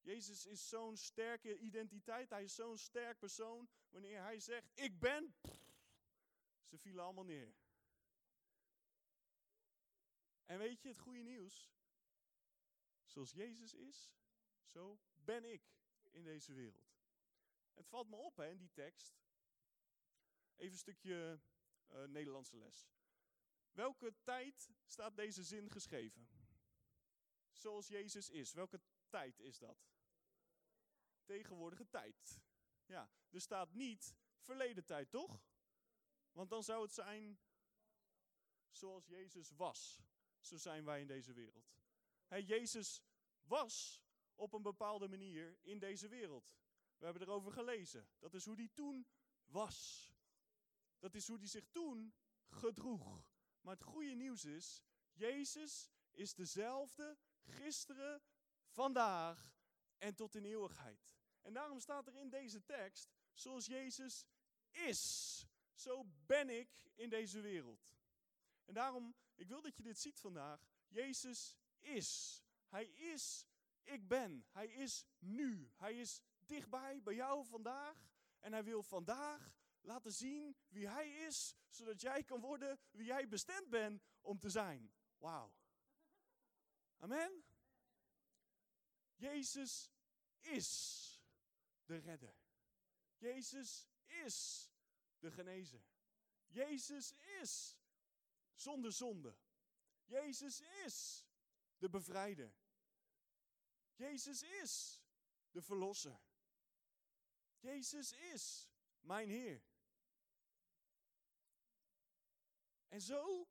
[0.00, 2.30] Jezus is zo'n sterke identiteit.
[2.30, 3.68] Hij is zo'n sterk persoon.
[3.90, 5.34] Wanneer hij zegt, ik ben,
[6.64, 7.54] ze vielen allemaal neer.
[10.44, 11.70] En weet je het goede nieuws?
[13.04, 14.12] Zoals Jezus is,
[14.64, 15.62] zo ben ik
[16.10, 17.00] in deze wereld.
[17.74, 19.20] Het valt me op hè, in die tekst.
[20.56, 21.40] Even een stukje
[21.92, 22.90] uh, Nederlandse les.
[23.72, 26.28] Welke tijd staat deze zin geschreven?
[27.52, 28.52] Zoals Jezus is.
[28.52, 29.90] Welke tijd is dat?
[31.24, 32.42] Tegenwoordige tijd.
[32.86, 35.44] Ja, er staat niet verleden tijd, toch?
[36.32, 37.40] Want dan zou het zijn
[38.70, 40.00] zoals Jezus was.
[40.40, 41.74] Zo zijn wij in deze wereld.
[42.26, 43.02] Hey, Jezus
[43.42, 44.02] was
[44.34, 46.54] op een bepaalde manier in deze wereld.
[46.96, 48.08] We hebben erover gelezen.
[48.18, 49.06] Dat is hoe hij toen
[49.44, 50.10] was.
[50.98, 52.14] Dat is hoe hij zich toen
[52.48, 53.31] gedroeg.
[53.62, 54.82] Maar het goede nieuws is,
[55.12, 58.22] Jezus is dezelfde gisteren,
[58.66, 59.56] vandaag
[59.98, 61.16] en tot in eeuwigheid.
[61.42, 64.26] En daarom staat er in deze tekst, zoals Jezus
[64.70, 67.92] is, zo ben ik in deze wereld.
[68.64, 70.68] En daarom, ik wil dat je dit ziet vandaag.
[70.88, 72.42] Jezus is.
[72.66, 73.46] Hij is,
[73.82, 74.46] ik ben.
[74.50, 75.70] Hij is nu.
[75.76, 78.10] Hij is dichtbij bij jou vandaag.
[78.38, 83.28] En hij wil vandaag laten zien wie hij is, zodat jij kan worden wie jij
[83.28, 84.92] bestemd bent om te zijn.
[85.18, 85.54] Wauw.
[86.98, 87.44] Amen.
[89.14, 89.90] Jezus
[90.40, 91.22] is
[91.84, 92.34] de redder.
[93.16, 94.68] Jezus is
[95.18, 95.84] de genezer.
[96.46, 97.78] Jezus is
[98.54, 99.36] zonder zonde.
[100.04, 101.26] Jezus is
[101.78, 102.54] de bevrijder.
[103.94, 105.02] Jezus is
[105.50, 106.20] de verlosser.
[107.58, 108.70] Jezus is
[109.00, 109.62] mijn Heer.
[112.92, 113.48] En zo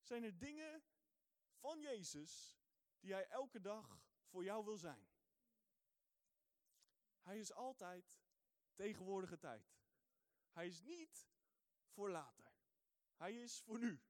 [0.00, 0.84] zijn er dingen
[1.54, 2.58] van Jezus
[3.00, 5.08] die Hij elke dag voor jou wil zijn.
[7.20, 8.16] Hij is altijd
[8.74, 9.76] tegenwoordige tijd.
[10.50, 11.28] Hij is niet
[11.88, 12.52] voor later.
[13.16, 14.02] Hij is voor nu.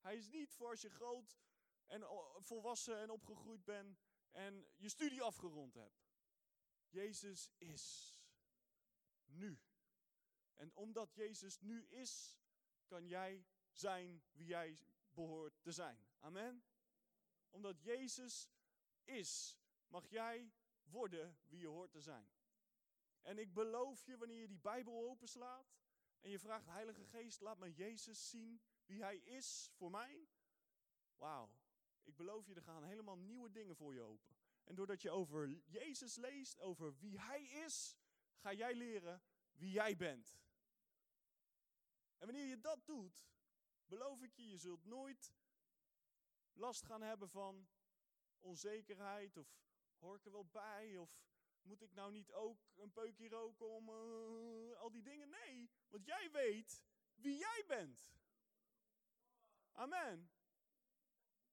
[0.00, 1.38] Hij is niet voor als je groot
[1.86, 2.02] en
[2.42, 4.00] volwassen en opgegroeid bent
[4.30, 6.06] en je studie afgerond hebt.
[6.88, 8.18] Jezus is
[9.24, 9.60] nu.
[10.52, 12.38] En omdat Jezus nu is,
[12.86, 13.46] kan jij
[13.78, 14.78] zijn wie jij
[15.10, 16.06] behoort te zijn.
[16.18, 16.64] Amen.
[17.50, 18.50] Omdat Jezus
[19.04, 20.52] is, mag jij
[20.82, 22.28] worden wie je hoort te zijn.
[23.22, 25.74] En ik beloof je, wanneer je die Bijbel openslaat
[26.20, 30.28] en je vraagt, Heilige Geest, laat me Jezus zien wie Hij is voor mij.
[31.16, 31.50] Wauw,
[32.02, 34.36] ik beloof je, er gaan helemaal nieuwe dingen voor je open.
[34.64, 37.96] En doordat je over Jezus leest, over wie Hij is,
[38.36, 39.22] ga jij leren
[39.52, 40.38] wie jij bent.
[42.18, 43.26] En wanneer je dat doet,
[43.86, 45.34] beloof ik je, je zult nooit
[46.52, 47.68] last gaan hebben van
[48.38, 49.48] onzekerheid of
[49.98, 51.22] hoor ik er wel bij of
[51.62, 55.28] moet ik nou niet ook een peukje roken om uh, al die dingen?
[55.28, 56.82] Nee, want jij weet
[57.14, 58.14] wie jij bent.
[59.72, 60.30] Amen.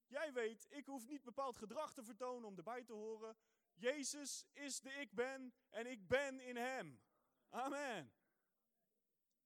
[0.07, 3.37] Jij weet, ik hoef niet bepaald gedrag te vertonen om erbij te horen.
[3.73, 7.01] Jezus is de ik ben en ik ben in hem.
[7.49, 8.13] Amen.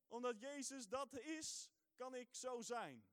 [0.08, 3.06] Omdat Jezus dat is, kan ik zo zijn.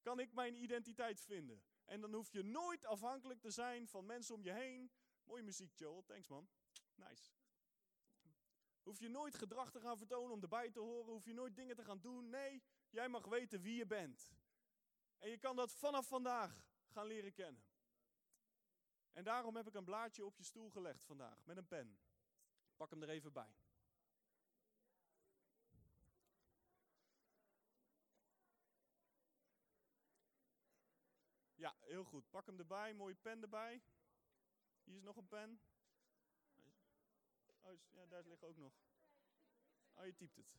[0.00, 1.62] Kan ik mijn identiteit vinden.
[1.84, 4.90] En dan hoef je nooit afhankelijk te zijn van mensen om je heen.
[5.24, 6.04] Mooie muziek, Joel.
[6.04, 6.48] Thanks, man.
[6.94, 7.30] Nice.
[8.82, 11.12] Hoef je nooit gedrag te gaan vertonen om erbij te horen.
[11.12, 12.28] Hoef je nooit dingen te gaan doen.
[12.28, 14.32] Nee, jij mag weten wie je bent.
[15.18, 17.64] En je kan dat vanaf vandaag gaan leren kennen.
[19.12, 21.98] En daarom heb ik een blaadje op je stoel gelegd vandaag met een pen.
[22.76, 23.54] Pak hem er even bij.
[31.66, 32.30] Ja, heel goed.
[32.30, 33.82] Pak hem erbij, mooie pen erbij.
[34.84, 35.60] Hier is nog een pen.
[37.60, 38.72] Oh, ja, daar ligt ook nog.
[39.94, 40.56] Oh, je typt het.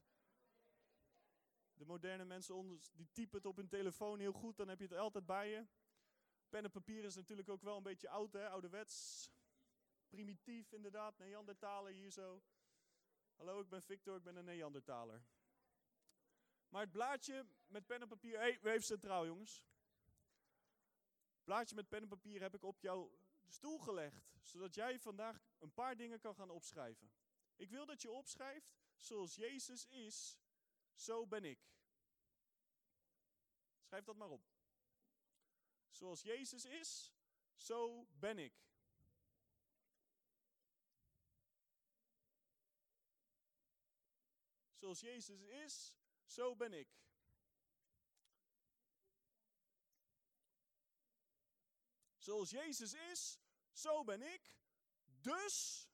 [1.73, 4.87] De moderne mensen onder, die typen het op hun telefoon heel goed, dan heb je
[4.87, 5.67] het altijd bij je.
[6.49, 8.49] Pen en papier is natuurlijk ook wel een beetje oud, hè?
[8.49, 9.29] ouderwets.
[10.07, 12.43] Primitief inderdaad, Neandertaler hier zo.
[13.35, 15.25] Hallo, ik ben Victor, ik ben een Neandertaler.
[16.69, 19.65] Maar het blaadje met pen en papier, hé, hey, centraal jongens.
[21.47, 25.41] Het blaadje met pen en papier heb ik op jouw stoel gelegd, zodat jij vandaag
[25.59, 27.11] een paar dingen kan gaan opschrijven.
[27.55, 30.39] Ik wil dat je opschrijft, zoals Jezus is,
[30.93, 31.59] zo ben ik.
[33.81, 34.45] Schrijf dat maar op.
[35.89, 37.13] Zoals Jezus is,
[37.55, 38.53] zo ben ik.
[44.73, 45.95] Zoals Jezus is,
[46.25, 47.06] zo ben ik.
[52.27, 53.39] Zoals Jezus is,
[53.71, 54.55] zo ben ik.
[55.05, 55.87] Dus.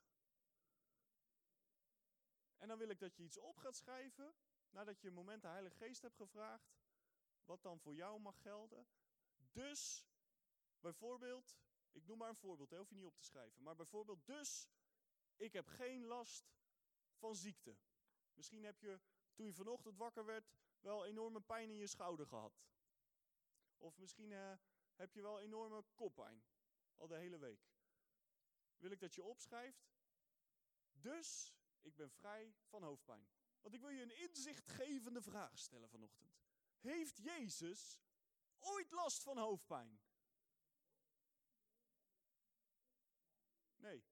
[2.57, 4.35] En dan wil ik dat je iets op gaat schrijven
[4.69, 6.73] nadat je een moment de Heilige Geest hebt gevraagd,
[7.43, 8.87] wat dan voor jou mag gelden.
[9.51, 10.07] Dus,
[10.79, 11.57] bijvoorbeeld,
[11.91, 13.63] ik noem maar een voorbeeld, hè, hoef je niet op te schrijven.
[13.63, 14.67] Maar bijvoorbeeld, dus,
[15.35, 16.53] ik heb geen last
[17.15, 17.77] van ziekte.
[18.33, 18.99] Misschien heb je,
[19.33, 22.63] toen je vanochtend wakker werd, wel enorme pijn in je schouder gehad.
[23.77, 24.53] Of misschien uh,
[24.95, 26.43] heb je wel enorme koppijn,
[26.95, 27.71] al de hele week.
[28.77, 29.93] Wil ik dat je opschrijft,
[30.91, 33.27] dus ik ben vrij van hoofdpijn.
[33.61, 36.41] Want ik wil je een inzichtgevende vraag stellen vanochtend.
[36.79, 37.99] Heeft Jezus
[38.59, 40.01] ooit last van hoofdpijn?
[43.75, 44.05] Nee.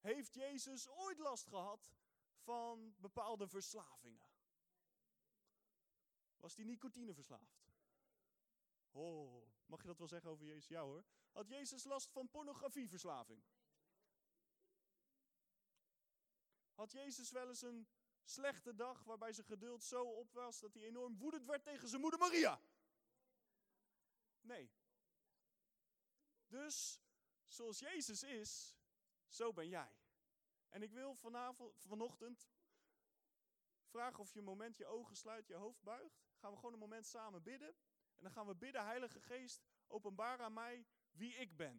[0.00, 1.92] Heeft Jezus ooit last gehad
[2.36, 4.30] van bepaalde verslavingen?
[6.36, 7.68] Was hij nicotine verslaafd?
[8.90, 10.68] Oh, mag je dat wel zeggen over Jezus?
[10.68, 11.04] Ja hoor.
[11.32, 13.42] Had Jezus last van pornografieverslaving?
[16.74, 17.88] Had Jezus wel eens een
[18.24, 22.00] slechte dag waarbij zijn geduld zo op was dat hij enorm woedend werd tegen zijn
[22.00, 22.60] moeder Maria.
[24.40, 24.70] Nee.
[26.46, 27.00] Dus
[27.46, 28.76] zoals Jezus is,
[29.28, 29.92] zo ben jij.
[30.68, 32.48] En ik wil vanavond, vanochtend
[33.84, 36.26] vragen of je een moment je ogen sluit, je hoofd buigt.
[36.36, 37.76] Gaan we gewoon een moment samen bidden.
[38.18, 41.76] En dan gaan we bidden, Heilige Geest, openbaar aan mij wie ik ben.